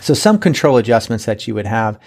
So 0.00 0.14
some 0.14 0.38
control 0.38 0.76
adjustments 0.76 1.24
that 1.24 1.46
you 1.46 1.54
would 1.54 1.66
have, 1.66 1.98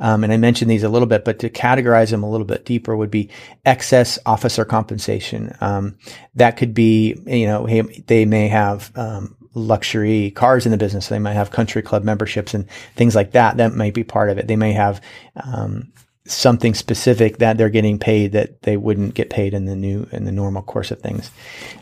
um, 0.00 0.22
and 0.22 0.32
I 0.32 0.36
mentioned 0.36 0.70
these 0.70 0.82
a 0.82 0.88
little 0.88 1.08
bit, 1.08 1.24
but 1.24 1.38
to 1.40 1.50
categorize 1.50 2.10
them 2.10 2.22
a 2.22 2.30
little 2.30 2.46
bit 2.46 2.64
deeper 2.64 2.96
would 2.96 3.10
be 3.10 3.30
excess 3.64 4.18
officer 4.26 4.64
compensation. 4.64 5.56
Um, 5.60 5.96
that 6.34 6.56
could 6.56 6.74
be, 6.74 7.16
you 7.26 7.46
know, 7.46 7.66
they 8.06 8.24
may 8.24 8.48
have 8.48 8.92
um, 8.96 9.36
luxury 9.54 10.30
cars 10.32 10.66
in 10.66 10.72
the 10.72 10.78
business. 10.78 11.08
They 11.08 11.18
might 11.18 11.32
have 11.34 11.50
country 11.50 11.82
club 11.82 12.04
memberships 12.04 12.54
and 12.54 12.68
things 12.96 13.14
like 13.14 13.32
that. 13.32 13.56
That 13.56 13.74
might 13.74 13.94
be 13.94 14.04
part 14.04 14.30
of 14.30 14.38
it. 14.38 14.46
They 14.46 14.56
may 14.56 14.72
have 14.72 15.00
um, 15.36 15.92
something 16.28 16.74
specific 16.74 17.38
that 17.38 17.56
they're 17.56 17.68
getting 17.68 17.98
paid 17.98 18.32
that 18.32 18.62
they 18.62 18.76
wouldn't 18.76 19.14
get 19.14 19.30
paid 19.30 19.54
in 19.54 19.64
the 19.64 19.76
new 19.76 20.06
in 20.12 20.24
the 20.24 20.32
normal 20.32 20.62
course 20.62 20.90
of 20.90 21.00
things. 21.00 21.30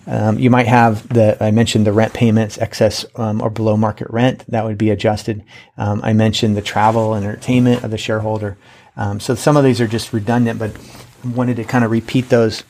Um, 0.07 0.39
you 0.39 0.51
might 0.51 0.67
have 0.67 1.09
the 1.09 1.37
I 1.43 1.51
mentioned 1.51 1.87
the 1.87 1.93
rent 1.93 2.15
payments 2.15 2.59
excess 2.59 3.05
um, 3.17 3.41
or 3.41 3.51
below 3.51 3.77
market 3.77 4.09
rent 4.11 4.45
that 4.49 4.65
would 4.65 4.79
be 4.79 4.91
adjusted. 4.91 5.45
Um, 5.77 6.01
I 6.03 6.13
mentioned 6.13 6.57
the 6.57 6.63
travel 6.63 7.15
and 7.15 7.25
entertainment 7.25 7.85
of 7.85 7.91
the 7.91 7.99
shareholder. 7.99 8.57
Um, 8.97 9.21
so 9.21 9.35
some 9.35 9.57
of 9.57 9.65
these 9.65 9.81
are 9.81 9.87
just 9.87 10.13
redundant, 10.13 10.59
but 10.59 10.77
I 11.25 11.29
wanted 11.29 11.57
to 11.57 11.65
kind 11.65 11.85
of 11.85 11.91
repeat 11.91 12.29
those 12.29 12.65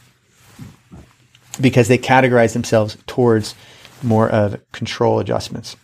because 1.60 1.88
they 1.88 1.98
categorize 1.98 2.52
themselves 2.52 2.96
towards 3.06 3.54
more 4.02 4.28
of 4.28 4.60
control 4.72 5.20
adjustments. 5.20 5.76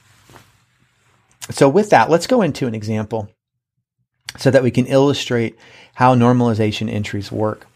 So 1.50 1.68
with 1.68 1.90
that, 1.90 2.10
let's 2.10 2.26
go 2.26 2.42
into 2.42 2.66
an 2.66 2.74
example 2.74 3.28
so 4.38 4.50
that 4.50 4.62
we 4.62 4.70
can 4.70 4.86
illustrate 4.86 5.56
how 5.94 6.14
normalization 6.14 6.90
entries 6.90 7.30
work 7.30 7.66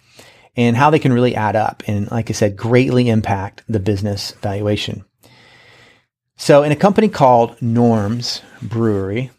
and 0.57 0.77
how 0.77 0.90
they 0.90 0.99
can 0.99 1.12
really 1.12 1.35
add 1.35 1.55
up 1.55 1.83
and, 1.87 2.11
like 2.11 2.31
I 2.31 2.33
said, 2.33 2.57
greatly 2.57 3.09
impact 3.09 3.62
the 3.69 3.81
business 3.81 4.33
valuation. 4.42 5.05
So, 6.37 6.62
in 6.62 6.73
a 6.73 6.77
company 6.77 7.09
called 7.09 7.61
Norms 7.62 8.42
Brewery, 8.62 9.31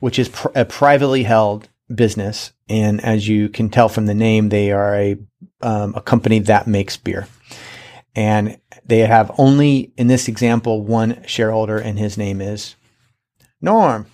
which 0.00 0.18
is 0.18 0.28
pr- 0.28 0.48
a 0.54 0.64
privately 0.64 1.22
held 1.22 1.68
business, 1.94 2.52
and 2.68 3.02
as 3.02 3.26
you 3.26 3.48
can 3.48 3.70
tell 3.70 3.88
from 3.88 4.06
the 4.06 4.14
name, 4.14 4.50
they 4.50 4.70
are 4.70 4.94
a 4.94 5.16
um, 5.62 5.94
a 5.96 6.00
company 6.00 6.38
that 6.40 6.66
makes 6.66 6.96
beer, 6.96 7.26
and 8.14 8.58
they 8.84 9.00
have 9.00 9.30
only, 9.38 9.92
in 9.96 10.06
this 10.06 10.28
example, 10.28 10.84
one 10.84 11.22
shareholder, 11.26 11.78
and 11.78 11.98
his 11.98 12.18
name 12.18 12.40
is 12.40 12.76
Norm 13.60 14.06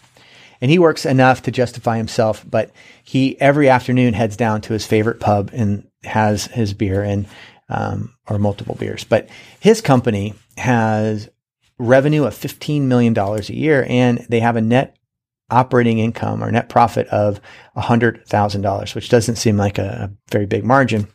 and 0.65 0.71
he 0.71 0.79
works 0.79 1.05
enough 1.05 1.43
to 1.43 1.51
justify 1.51 1.99
himself. 1.99 2.43
But 2.49 2.71
he 3.03 3.39
every 3.39 3.69
afternoon 3.69 4.15
heads 4.15 4.35
down 4.35 4.63
to 4.63 4.73
his 4.73 4.87
favorite 4.87 5.21
pub 5.21 5.51
and 5.53 5.87
has 6.05 6.47
his 6.47 6.73
beer 6.73 7.03
and 7.03 7.27
um, 7.69 8.15
or 8.31 8.39
multiple 8.39 8.75
beers. 8.75 9.05
But 9.05 9.29
his 9.61 9.83
company 9.83 10.33
has 10.57 11.29
revenue 11.79 12.25
of 12.25 12.35
fifteen 12.35 12.89
million 12.89 13.13
dollars 13.13 13.51
a 13.51 13.55
year, 13.55 13.85
and 13.91 14.27
they 14.31 14.41
have 14.41 14.57
a 14.57 14.63
net 14.63 14.97
operating 15.51 15.99
income 15.99 16.43
or 16.43 16.51
net 16.51 16.71
profit 16.71 17.09
of 17.09 17.43
hundred 17.77 18.27
thousand 18.27 18.63
dollars, 18.63 18.95
which 18.95 19.11
doesn't 19.11 19.37
seem 19.37 19.59
like 19.59 19.77
a, 19.77 20.09
a 20.11 20.11
very 20.33 20.47
big 20.47 20.65
margin. 20.65 21.09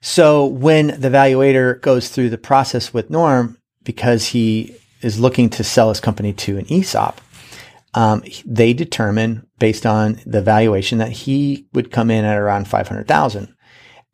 So 0.00 0.46
when 0.46 1.00
the 1.00 1.10
valuator 1.10 1.80
goes 1.80 2.08
through 2.08 2.30
the 2.30 2.38
process 2.38 2.94
with 2.94 3.10
Norm, 3.10 3.58
because 3.82 4.28
he 4.28 4.76
is 5.02 5.18
looking 5.18 5.50
to 5.50 5.64
sell 5.64 5.88
his 5.88 5.98
company 5.98 6.32
to 6.34 6.56
an 6.56 6.66
ESOP, 6.70 7.20
um, 7.94 8.22
they 8.44 8.72
determine 8.72 9.46
based 9.58 9.84
on 9.84 10.20
the 10.24 10.42
valuation 10.42 10.98
that 10.98 11.12
he 11.12 11.66
would 11.72 11.90
come 11.90 12.10
in 12.10 12.24
at 12.24 12.38
around 12.38 12.68
500,000. 12.68 13.54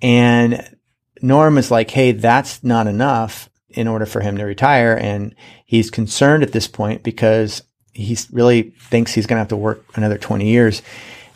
And 0.03 0.77
Norm 1.23 1.59
is 1.59 1.71
like, 1.71 1.91
Hey, 1.91 2.13
that's 2.13 2.63
not 2.65 2.87
enough 2.87 3.49
in 3.71 3.89
order 3.89 4.07
for 4.07 4.21
him 4.21 4.37
to 4.39 4.45
retire. 4.45 4.95
And 4.95 5.35
he's 5.65 5.91
concerned 5.91 6.43
at 6.43 6.53
this 6.53 6.67
point 6.67 7.03
because 7.03 7.63
he 7.93 8.17
really 8.33 8.75
thinks 8.79 9.13
he's 9.13 9.27
going 9.27 9.37
to 9.37 9.41
have 9.41 9.49
to 9.49 9.57
work 9.57 9.85
another 9.95 10.19
20 10.19 10.47
years, 10.47 10.83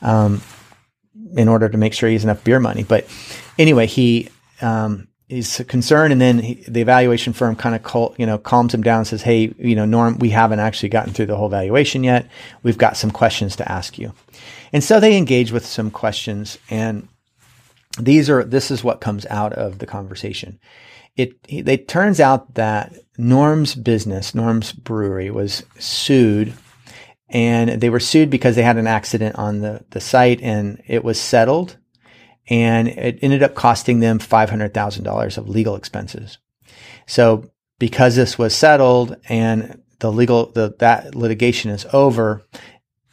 um, 0.03 0.43
in 1.37 1.49
order 1.49 1.69
to 1.69 1.79
make 1.79 1.93
sure 1.93 2.09
he 2.09 2.15
has 2.15 2.25
enough 2.25 2.43
beer 2.45 2.61
money. 2.61 2.83
But 2.83 3.07
anyway, 3.59 3.87
he, 3.87 4.29
um, 4.61 5.09
he's 5.31 5.59
concerned, 5.69 6.13
and 6.13 6.21
then 6.21 6.41
he, 6.41 6.55
the 6.67 6.81
evaluation 6.81 7.33
firm 7.33 7.57
kind 7.57 7.75
of 7.75 7.83
cal- 7.83 8.15
you 8.19 8.27
know 8.27 8.37
calms 8.37 8.75
him 8.75 8.83
down 8.83 8.99
and 8.99 9.07
says, 9.07 9.23
"Hey, 9.23 9.55
you 9.59 9.75
know, 9.75 9.85
Norm, 9.85 10.19
we 10.19 10.31
haven't 10.31 10.59
actually 10.59 10.89
gotten 10.89 11.13
through 11.13 11.27
the 11.27 11.37
whole 11.37 11.49
valuation 11.49 12.05
yet. 12.05 12.29
We've 12.63 12.79
got 12.79 12.97
some 12.97 13.11
questions 13.11 13.57
to 13.57 13.71
ask 13.71 13.99
you." 13.99 14.13
And 14.73 14.85
so 14.85 15.01
they 15.01 15.17
engage 15.17 15.53
with 15.53 15.65
some 15.65 15.91
questions, 15.91 16.59
and 16.69 17.09
these 17.99 18.29
are 18.29 18.45
this 18.45 18.71
is 18.71 18.85
what 18.85 19.01
comes 19.01 19.25
out 19.27 19.53
of 19.53 19.79
the 19.79 19.87
conversation. 19.87 20.59
It 21.17 21.35
it 21.49 21.89
turns 21.89 22.21
out 22.21 22.55
that 22.55 22.93
Norm's 23.17 23.75
business, 23.75 24.35
Norm's 24.35 24.73
Brewery, 24.73 25.31
was 25.31 25.63
sued. 25.79 26.55
And 27.33 27.81
they 27.81 27.91
were 27.91 28.01
sued 28.01 28.29
because 28.29 28.57
they 28.57 28.65
had 28.65 28.77
an 28.77 28.89
accident 28.89 29.37
on 29.37 29.61
the, 29.61 29.85
the 29.91 30.01
site 30.01 30.43
and 30.43 30.83
it 30.89 31.05
was 31.05 31.21
settled 31.21 31.77
and 32.51 32.89
it 32.89 33.21
ended 33.23 33.45
up 33.45 33.55
costing 33.55 34.01
them 34.01 34.19
$500,000 34.19 35.39
of 35.39 35.49
legal 35.49 35.77
expenses. 35.77 36.39
So 37.07 37.51
because 37.79 38.17
this 38.17 38.37
was 38.37 38.55
settled 38.55 39.17
and 39.29 39.81
the 40.01 40.11
legal, 40.11 40.47
the, 40.47 40.75
that 40.81 41.15
litigation 41.15 41.71
is 41.71 41.87
over, 41.93 42.43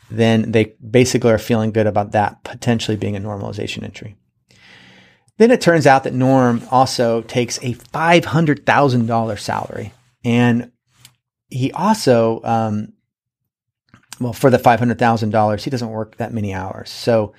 then 0.10 0.52
they 0.52 0.74
basically 0.90 1.32
are 1.32 1.38
feeling 1.38 1.72
good 1.72 1.86
about 1.86 2.14
that 2.14 2.44
potentially 2.44 2.98
being 2.98 3.16
a 3.16 3.22
normalization 3.22 3.84
entry. 3.84 4.16
Then 5.38 5.52
it 5.52 5.62
turns 5.62 5.86
out 5.86 6.04
that 6.06 6.14
Norm 6.14 6.64
also 6.72 7.22
takes 7.22 7.60
a 7.60 7.76
$500,000 7.76 9.40
salary 9.40 9.94
and 10.26 10.72
he 11.50 11.72
also, 11.72 12.42
um, 12.44 12.94
well, 14.20 14.34
for 14.34 14.50
the 14.50 14.58
$500,000, 14.58 15.64
he 15.64 15.70
doesn't 15.70 15.90
work 15.90 16.18
that 16.18 16.34
many 16.34 16.54
hours. 16.54 16.90
So, 16.90 17.34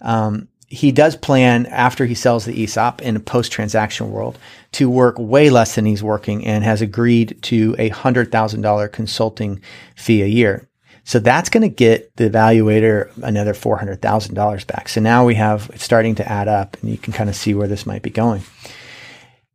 um, 0.00 0.48
he 0.68 0.92
does 0.92 1.16
plan 1.16 1.66
after 1.66 2.04
he 2.04 2.14
sells 2.14 2.44
the 2.44 2.62
ESOP 2.62 3.00
in 3.00 3.16
a 3.16 3.20
post 3.20 3.50
transaction 3.50 4.10
world 4.10 4.38
to 4.72 4.90
work 4.90 5.16
way 5.18 5.48
less 5.48 5.74
than 5.74 5.86
he's 5.86 6.02
working 6.02 6.44
and 6.44 6.62
has 6.62 6.82
agreed 6.82 7.38
to 7.42 7.74
a 7.78 7.88
hundred 7.88 8.30
thousand 8.30 8.60
dollar 8.60 8.86
consulting 8.86 9.62
fee 9.96 10.22
a 10.22 10.26
year. 10.26 10.68
So 11.04 11.18
that's 11.18 11.48
going 11.48 11.62
to 11.62 11.74
get 11.74 12.14
the 12.16 12.28
evaluator 12.28 13.10
another 13.22 13.54
$400,000 13.54 14.66
back. 14.66 14.90
So 14.90 15.00
now 15.00 15.24
we 15.24 15.36
have 15.36 15.70
it's 15.72 15.82
starting 15.82 16.14
to 16.16 16.28
add 16.30 16.48
up 16.48 16.76
and 16.82 16.90
you 16.90 16.98
can 16.98 17.14
kind 17.14 17.30
of 17.30 17.36
see 17.36 17.54
where 17.54 17.66
this 17.66 17.86
might 17.86 18.02
be 18.02 18.10
going. 18.10 18.42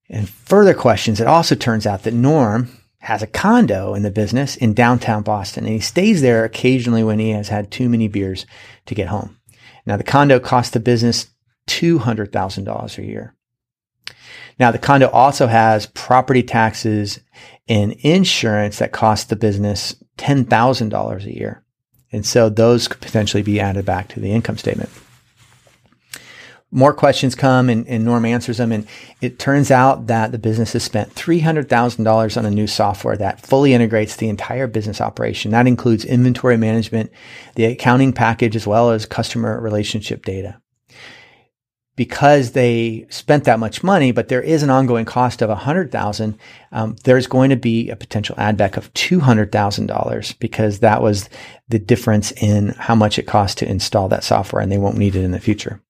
And 0.09 0.27
further 0.27 0.73
questions, 0.73 1.21
it 1.21 1.27
also 1.27 1.53
turns 1.53 1.85
out 1.85 2.03
that 2.03 2.13
Norm 2.15 2.69
has 3.01 3.21
a 3.21 3.27
condo 3.27 3.93
in 3.93 4.01
the 4.01 4.09
business 4.09 4.55
in 4.55 4.73
downtown 4.73 5.21
Boston 5.21 5.65
and 5.65 5.73
he 5.73 5.79
stays 5.79 6.23
there 6.23 6.43
occasionally 6.43 7.03
when 7.03 7.19
he 7.19 7.29
has 7.29 7.49
had 7.49 7.69
too 7.69 7.87
many 7.87 8.07
beers 8.07 8.47
to 8.87 8.95
get 8.95 9.09
home. 9.09 9.37
Now 9.85 9.97
the 9.97 10.03
condo 10.03 10.39
costs 10.39 10.71
the 10.71 10.79
business 10.79 11.27
$200,000 11.67 12.97
a 12.97 13.05
year. 13.05 13.35
Now 14.59 14.71
the 14.71 14.77
condo 14.77 15.09
also 15.09 15.47
has 15.47 15.87
property 15.87 16.43
taxes 16.43 17.19
and 17.67 17.93
insurance 17.99 18.79
that 18.79 18.91
cost 18.91 19.29
the 19.29 19.35
business 19.35 19.95
$10,000 20.17 21.25
a 21.25 21.33
year. 21.33 21.63
And 22.11 22.25
so 22.25 22.49
those 22.49 22.87
could 22.87 23.01
potentially 23.01 23.43
be 23.43 23.59
added 23.59 23.85
back 23.85 24.07
to 24.09 24.19
the 24.19 24.31
income 24.31 24.57
statement. 24.57 24.89
More 26.73 26.93
questions 26.93 27.35
come 27.35 27.69
and, 27.69 27.87
and 27.87 28.03
Norm 28.03 28.25
answers 28.25 28.57
them. 28.57 28.71
And 28.71 28.87
it 29.21 29.39
turns 29.39 29.71
out 29.71 30.07
that 30.07 30.31
the 30.31 30.39
business 30.39 30.73
has 30.73 30.83
spent 30.83 31.13
$300,000 31.13 32.37
on 32.37 32.45
a 32.45 32.51
new 32.51 32.67
software 32.67 33.15
that 33.17 33.39
fully 33.39 33.73
integrates 33.73 34.15
the 34.15 34.27
entire 34.27 34.67
business 34.67 34.99
operation. 34.99 35.51
That 35.51 35.67
includes 35.67 36.03
inventory 36.03 36.57
management, 36.57 37.11
the 37.55 37.65
accounting 37.65 38.11
package, 38.11 38.55
as 38.55 38.65
well 38.65 38.89
as 38.89 39.05
customer 39.05 39.61
relationship 39.61 40.25
data 40.25 40.59
because 41.95 42.51
they 42.51 43.05
spent 43.09 43.43
that 43.43 43.59
much 43.59 43.83
money, 43.83 44.11
but 44.11 44.27
there 44.27 44.41
is 44.41 44.63
an 44.63 44.69
ongoing 44.69 45.05
cost 45.05 45.41
of 45.41 45.49
a 45.49 45.55
hundred 45.55 45.91
thousand, 45.91 46.37
um, 46.71 46.95
there's 47.03 47.27
going 47.27 47.49
to 47.51 47.55
be 47.55 47.89
a 47.89 47.95
potential 47.95 48.35
add 48.37 48.57
back 48.57 48.77
of 48.77 48.91
two 48.93 49.19
hundred 49.19 49.51
thousand 49.51 49.87
dollars 49.87 50.33
because 50.33 50.79
that 50.79 51.01
was 51.01 51.29
the 51.69 51.79
difference 51.79 52.31
in 52.31 52.69
how 52.69 52.95
much 52.95 53.19
it 53.19 53.27
costs 53.27 53.55
to 53.55 53.69
install 53.69 54.09
that 54.09 54.23
software, 54.23 54.61
and 54.61 54.71
they 54.71 54.77
won't 54.77 54.97
need 54.97 55.15
it 55.15 55.23
in 55.23 55.31
the 55.31 55.39
future. 55.39 55.81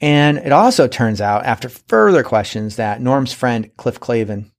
And 0.00 0.38
it 0.38 0.52
also 0.52 0.86
turns 0.86 1.20
out, 1.20 1.44
after 1.44 1.68
further 1.68 2.22
questions, 2.22 2.76
that 2.76 3.00
Norm's 3.00 3.32
friend 3.32 3.70
Cliff 3.76 3.98
Clavin, 3.98 4.50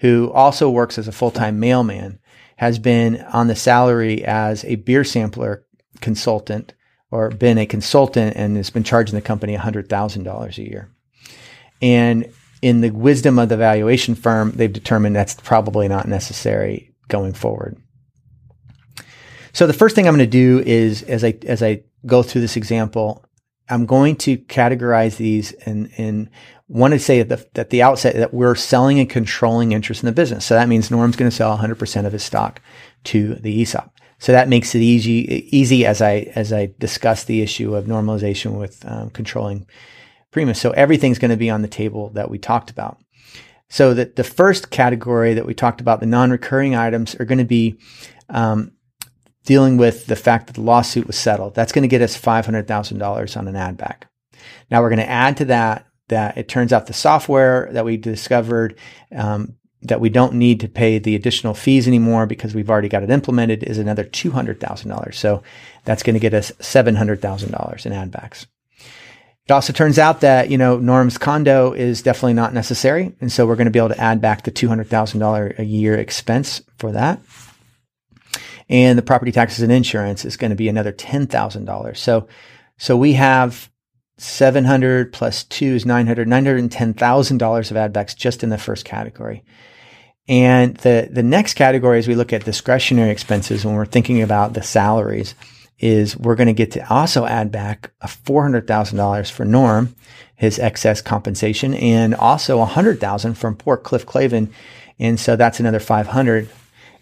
who 0.00 0.32
also 0.32 0.70
works 0.70 0.98
as 0.98 1.08
a 1.08 1.12
full 1.12 1.30
time 1.30 1.60
mailman, 1.60 2.18
has 2.56 2.78
been 2.78 3.20
on 3.32 3.46
the 3.46 3.56
salary 3.56 4.24
as 4.24 4.64
a 4.64 4.76
beer 4.76 5.04
sampler 5.04 5.64
consultant 6.00 6.74
or 7.10 7.30
been 7.30 7.58
a 7.58 7.66
consultant 7.66 8.36
and 8.36 8.56
has 8.56 8.70
been 8.70 8.84
charging 8.84 9.14
the 9.14 9.20
company 9.20 9.56
$100,000 9.56 10.58
a 10.58 10.62
year. 10.62 10.90
And 11.80 12.32
in 12.60 12.80
the 12.80 12.90
wisdom 12.90 13.38
of 13.38 13.48
the 13.48 13.56
valuation 13.56 14.14
firm, 14.14 14.52
they've 14.52 14.72
determined 14.72 15.14
that's 15.14 15.34
probably 15.34 15.88
not 15.88 16.08
necessary 16.08 16.94
going 17.08 17.32
forward. 17.32 17.80
So 19.52 19.66
the 19.66 19.72
first 19.72 19.94
thing 19.94 20.06
I'm 20.06 20.16
going 20.16 20.26
to 20.26 20.30
do 20.30 20.62
is 20.64 21.02
as 21.02 21.24
I 21.24 21.34
as 21.46 21.62
I 21.62 21.82
go 22.06 22.22
through 22.22 22.42
this 22.42 22.56
example, 22.56 23.24
I'm 23.70 23.86
going 23.86 24.16
to 24.16 24.38
categorize 24.38 25.16
these 25.16 25.52
and 25.52 25.90
and 25.96 26.30
want 26.68 26.92
to 26.92 26.98
say 26.98 27.20
at 27.20 27.28
the, 27.28 27.46
at 27.54 27.70
the 27.70 27.82
outset 27.82 28.14
that 28.14 28.34
we're 28.34 28.54
selling 28.54 29.00
and 29.00 29.08
controlling 29.08 29.72
interest 29.72 30.02
in 30.02 30.06
the 30.06 30.12
business. 30.12 30.44
So 30.44 30.54
that 30.54 30.68
means 30.68 30.90
Norm's 30.90 31.16
going 31.16 31.30
to 31.30 31.36
sell 31.36 31.56
100% 31.56 32.06
of 32.06 32.12
his 32.12 32.22
stock 32.22 32.60
to 33.04 33.36
the 33.36 33.62
ESOP. 33.62 33.90
So 34.18 34.32
that 34.32 34.48
makes 34.48 34.74
it 34.74 34.82
easy, 34.82 35.48
easy 35.56 35.86
as 35.86 36.02
I, 36.02 36.30
as 36.34 36.52
I 36.52 36.74
discuss 36.78 37.24
the 37.24 37.40
issue 37.40 37.74
of 37.74 37.86
normalization 37.86 38.58
with 38.58 38.84
um, 38.86 39.10
controlling 39.10 39.66
premiums. 40.30 40.60
So 40.60 40.72
everything's 40.72 41.18
going 41.18 41.30
to 41.30 41.36
be 41.36 41.50
on 41.50 41.62
the 41.62 41.68
table 41.68 42.10
that 42.10 42.30
we 42.30 42.38
talked 42.38 42.70
about. 42.70 42.98
So 43.70 43.94
that 43.94 44.16
the 44.16 44.24
first 44.24 44.70
category 44.70 45.34
that 45.34 45.46
we 45.46 45.54
talked 45.54 45.80
about, 45.80 46.00
the 46.00 46.06
non-recurring 46.06 46.74
items 46.74 47.14
are 47.16 47.24
going 47.24 47.38
to 47.38 47.44
be, 47.44 47.78
um, 48.28 48.72
dealing 49.48 49.78
with 49.78 50.04
the 50.04 50.14
fact 50.14 50.46
that 50.46 50.52
the 50.52 50.60
lawsuit 50.60 51.06
was 51.06 51.16
settled. 51.16 51.54
That's 51.54 51.72
going 51.72 51.80
to 51.80 51.88
get 51.88 52.02
us 52.02 52.20
$500,000 52.20 53.36
on 53.38 53.48
an 53.48 53.56
add 53.56 53.78
back. 53.78 54.06
Now 54.70 54.82
we're 54.82 54.90
going 54.90 54.98
to 54.98 55.08
add 55.08 55.38
to 55.38 55.46
that 55.46 55.86
that 56.08 56.36
it 56.36 56.48
turns 56.48 56.70
out 56.70 56.86
the 56.86 56.92
software 56.92 57.70
that 57.72 57.86
we 57.86 57.96
discovered 57.96 58.78
um, 59.16 59.54
that 59.80 60.02
we 60.02 60.10
don't 60.10 60.34
need 60.34 60.60
to 60.60 60.68
pay 60.68 60.98
the 60.98 61.14
additional 61.14 61.54
fees 61.54 61.88
anymore 61.88 62.26
because 62.26 62.54
we've 62.54 62.68
already 62.68 62.90
got 62.90 63.02
it 63.02 63.08
implemented 63.08 63.62
is 63.62 63.78
another 63.78 64.04
$200,000. 64.04 65.14
So 65.14 65.42
that's 65.84 66.02
going 66.02 66.12
to 66.12 66.20
get 66.20 66.34
us 66.34 66.52
$700,000 66.58 67.86
in 67.86 67.92
add 67.94 68.10
backs. 68.10 68.46
It 69.46 69.52
also 69.52 69.72
turns 69.72 69.98
out 69.98 70.20
that, 70.20 70.50
you 70.50 70.58
know, 70.58 70.76
Norm's 70.78 71.16
condo 71.16 71.72
is 71.72 72.02
definitely 72.02 72.34
not 72.34 72.52
necessary. 72.52 73.16
And 73.22 73.32
so 73.32 73.46
we're 73.46 73.56
going 73.56 73.64
to 73.64 73.70
be 73.70 73.78
able 73.78 73.88
to 73.88 74.00
add 74.00 74.20
back 74.20 74.42
the 74.42 74.50
$200,000 74.50 75.58
a 75.58 75.64
year 75.64 75.94
expense 75.94 76.60
for 76.76 76.92
that. 76.92 77.18
And 78.68 78.98
the 78.98 79.02
property 79.02 79.32
taxes 79.32 79.62
and 79.62 79.72
insurance 79.72 80.24
is 80.24 80.36
going 80.36 80.50
to 80.50 80.56
be 80.56 80.68
another 80.68 80.92
$10,000. 80.92 81.96
So, 81.96 82.28
so 82.76 82.96
we 82.96 83.14
have 83.14 83.70
700 84.18 85.12
plus 85.12 85.44
two 85.44 85.74
is 85.74 85.86
900, 85.86 86.28
$910,000 86.28 87.70
of 87.70 87.76
add 87.76 87.92
backs 87.92 88.14
just 88.14 88.42
in 88.42 88.50
the 88.50 88.58
first 88.58 88.84
category. 88.84 89.44
And 90.28 90.76
the, 90.78 91.08
the 91.10 91.22
next 91.22 91.54
category, 91.54 91.98
as 91.98 92.06
we 92.06 92.14
look 92.14 92.32
at 92.32 92.44
discretionary 92.44 93.10
expenses, 93.10 93.64
when 93.64 93.74
we're 93.74 93.86
thinking 93.86 94.20
about 94.20 94.52
the 94.52 94.62
salaries, 94.62 95.34
is 95.78 96.16
we're 96.16 96.34
going 96.34 96.48
to 96.48 96.52
get 96.52 96.72
to 96.72 96.92
also 96.92 97.24
add 97.24 97.50
back 97.50 97.92
a 98.00 98.06
$400,000 98.06 99.30
for 99.30 99.44
Norm, 99.44 99.94
his 100.34 100.58
excess 100.58 101.00
compensation, 101.00 101.72
and 101.74 102.14
also 102.14 102.56
a 102.56 102.60
100,000 102.60 103.34
from 103.34 103.56
poor 103.56 103.76
Cliff 103.76 104.04
Clavin. 104.04 104.52
And 104.98 105.18
so 105.18 105.36
that's 105.36 105.60
another 105.60 105.80
500. 105.80 106.48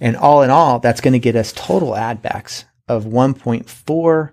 And 0.00 0.16
all 0.16 0.42
in 0.42 0.50
all, 0.50 0.78
that's 0.78 1.00
going 1.00 1.12
to 1.12 1.18
get 1.18 1.36
us 1.36 1.52
total 1.52 1.96
add 1.96 2.22
backs 2.22 2.64
of 2.88 3.04
1.4 3.04 4.30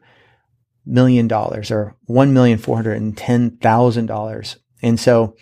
million 0.85 1.29
dollars 1.29 1.71
or 1.71 1.95
one 2.07 2.33
million 2.33 2.57
four 2.57 2.75
hundred 2.75 2.97
and 4.83 4.99
so 4.99 5.35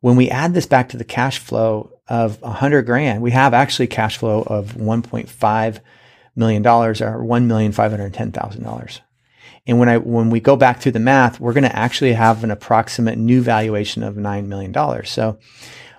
when 0.00 0.16
we 0.16 0.30
add 0.30 0.54
this 0.54 0.66
back 0.66 0.88
to 0.90 0.96
the 0.96 1.04
cash 1.04 1.38
flow 1.38 1.92
of 2.08 2.38
a 2.42 2.52
hundred 2.52 2.86
grand, 2.86 3.20
we 3.20 3.32
have 3.32 3.52
actually 3.52 3.88
cash 3.88 4.16
flow 4.16 4.42
of 4.42 4.74
$1.5 4.74 5.80
million 6.36 6.66
or 6.66 6.94
$1,510,000. 6.94 9.00
And 9.66 9.78
when 9.78 9.88
I, 9.88 9.98
when 9.98 10.30
we 10.30 10.40
go 10.40 10.56
back 10.56 10.80
through 10.80 10.92
the 10.92 11.00
math, 11.00 11.40
we're 11.40 11.52
going 11.52 11.64
to 11.64 11.76
actually 11.76 12.12
have 12.12 12.44
an 12.44 12.50
approximate 12.50 13.18
new 13.18 13.42
valuation 13.42 14.02
of 14.02 14.14
$9 14.14 14.46
million. 14.46 15.04
So 15.04 15.38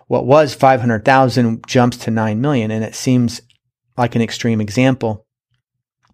what 0.07 0.25
was 0.25 0.55
500,000 0.55 1.67
jumps 1.67 1.97
to 1.97 2.11
9 2.11 2.41
million. 2.41 2.71
And 2.71 2.83
it 2.83 2.95
seems 2.95 3.41
like 3.99 4.15
an 4.15 4.21
extreme 4.21 4.61
example. 4.61 5.27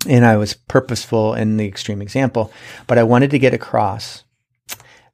And 0.08 0.26
I 0.26 0.36
was 0.38 0.54
purposeful 0.54 1.34
in 1.34 1.58
the 1.58 1.66
extreme 1.66 2.02
example, 2.02 2.52
but 2.88 2.98
I 2.98 3.04
wanted 3.04 3.32
to 3.32 3.40
get 3.40 3.54
across 3.54 4.24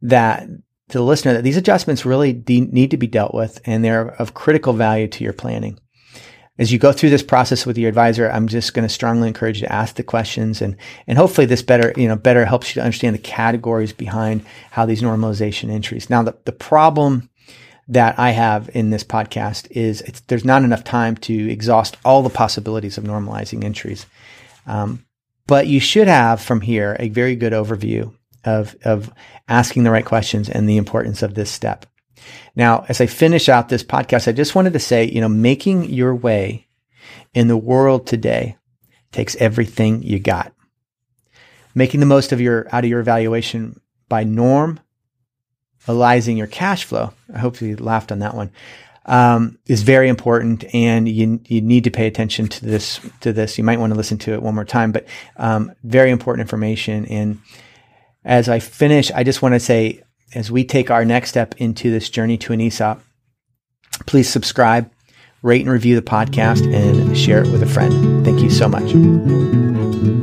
that 0.01 0.47
to 0.89 0.97
the 0.97 1.03
listener 1.03 1.33
that 1.33 1.43
these 1.43 1.57
adjustments 1.57 2.05
really 2.05 2.33
de- 2.33 2.61
need 2.61 2.91
to 2.91 2.97
be 2.97 3.07
dealt 3.07 3.33
with 3.33 3.61
and 3.65 3.83
they're 3.83 4.09
of 4.21 4.33
critical 4.33 4.73
value 4.73 5.07
to 5.07 5.23
your 5.23 5.33
planning. 5.33 5.79
As 6.59 6.71
you 6.71 6.77
go 6.77 6.91
through 6.91 7.11
this 7.11 7.23
process 7.23 7.65
with 7.65 7.77
your 7.77 7.87
advisor, 7.87 8.29
I'm 8.29 8.47
just 8.47 8.73
going 8.73 8.87
to 8.87 8.93
strongly 8.93 9.29
encourage 9.29 9.61
you 9.61 9.67
to 9.67 9.73
ask 9.73 9.95
the 9.95 10.03
questions 10.03 10.61
and, 10.61 10.75
and 11.07 11.17
hopefully 11.17 11.47
this 11.47 11.61
better, 11.61 11.93
you 11.95 12.07
know, 12.07 12.17
better 12.17 12.45
helps 12.45 12.69
you 12.69 12.81
to 12.81 12.85
understand 12.85 13.15
the 13.15 13.19
categories 13.19 13.93
behind 13.93 14.45
how 14.71 14.85
these 14.85 15.01
normalization 15.01 15.71
entries. 15.71 16.09
Now, 16.09 16.23
the, 16.23 16.37
the 16.43 16.51
problem 16.51 17.29
that 17.87 18.17
I 18.19 18.31
have 18.31 18.69
in 18.73 18.89
this 18.89 19.03
podcast 19.03 19.67
is 19.71 20.01
there's 20.27 20.45
not 20.45 20.63
enough 20.63 20.83
time 20.83 21.15
to 21.17 21.51
exhaust 21.51 21.97
all 22.05 22.21
the 22.21 22.29
possibilities 22.29 22.97
of 22.97 23.03
normalizing 23.03 23.63
entries. 23.63 24.05
Um, 24.65 25.05
but 25.47 25.67
you 25.67 25.79
should 25.79 26.07
have 26.07 26.41
from 26.41 26.61
here 26.61 26.95
a 26.99 27.09
very 27.09 27.35
good 27.35 27.53
overview 27.53 28.13
of, 28.45 28.75
of 28.85 29.11
asking 29.47 29.83
the 29.83 29.91
right 29.91 30.05
questions 30.05 30.49
and 30.49 30.67
the 30.67 30.77
importance 30.77 31.21
of 31.21 31.35
this 31.35 31.51
step. 31.51 31.85
Now, 32.55 32.85
as 32.87 33.01
I 33.01 33.07
finish 33.07 33.49
out 33.49 33.69
this 33.69 33.83
podcast, 33.83 34.27
I 34.27 34.31
just 34.31 34.55
wanted 34.55 34.73
to 34.73 34.79
say, 34.79 35.05
you 35.05 35.21
know, 35.21 35.29
making 35.29 35.85
your 35.85 36.15
way 36.15 36.67
in 37.33 37.47
the 37.47 37.57
world 37.57 38.07
today 38.07 38.57
takes 39.11 39.35
everything 39.37 40.03
you 40.03 40.19
got. 40.19 40.53
Making 41.73 41.99
the 41.99 42.05
most 42.05 42.31
of 42.31 42.41
your 42.41 42.67
out 42.73 42.83
of 42.83 42.89
your 42.89 42.99
evaluation 42.99 43.79
by 44.09 44.23
norm, 44.23 44.79
analyzing 45.87 46.37
your 46.37 46.47
cash 46.47 46.83
flow. 46.83 47.13
I 47.33 47.39
hope 47.39 47.61
you 47.61 47.75
laughed 47.77 48.11
on 48.11 48.19
that 48.19 48.35
one. 48.35 48.51
Um, 49.05 49.57
is 49.65 49.81
very 49.81 50.09
important, 50.09 50.63
and 50.75 51.09
you 51.09 51.41
you 51.47 51.59
need 51.59 51.85
to 51.85 51.91
pay 51.91 52.05
attention 52.05 52.47
to 52.47 52.65
this. 52.65 52.99
To 53.21 53.33
this, 53.33 53.57
you 53.57 53.63
might 53.63 53.79
want 53.79 53.91
to 53.91 53.97
listen 53.97 54.19
to 54.19 54.33
it 54.33 54.43
one 54.43 54.53
more 54.53 54.63
time. 54.63 54.91
But 54.91 55.07
um, 55.37 55.73
very 55.83 56.11
important 56.11 56.41
information, 56.41 57.05
and 57.05 57.39
as 58.23 58.47
I 58.47 58.59
finish, 58.59 59.11
I 59.11 59.23
just 59.23 59.41
want 59.41 59.55
to 59.55 59.59
say, 59.59 60.03
as 60.35 60.51
we 60.51 60.63
take 60.63 60.91
our 60.91 61.03
next 61.03 61.29
step 61.29 61.55
into 61.57 61.89
this 61.89 62.11
journey 62.11 62.37
to 62.37 62.53
an 62.53 62.61
ESOP, 62.61 63.01
please 64.05 64.29
subscribe, 64.29 64.91
rate 65.41 65.61
and 65.61 65.71
review 65.71 65.95
the 65.95 66.03
podcast, 66.03 66.71
and 66.71 67.17
share 67.17 67.43
it 67.43 67.51
with 67.51 67.63
a 67.63 67.67
friend. 67.67 68.23
Thank 68.23 68.41
you 68.41 68.51
so 68.51 68.69
much. 68.69 70.20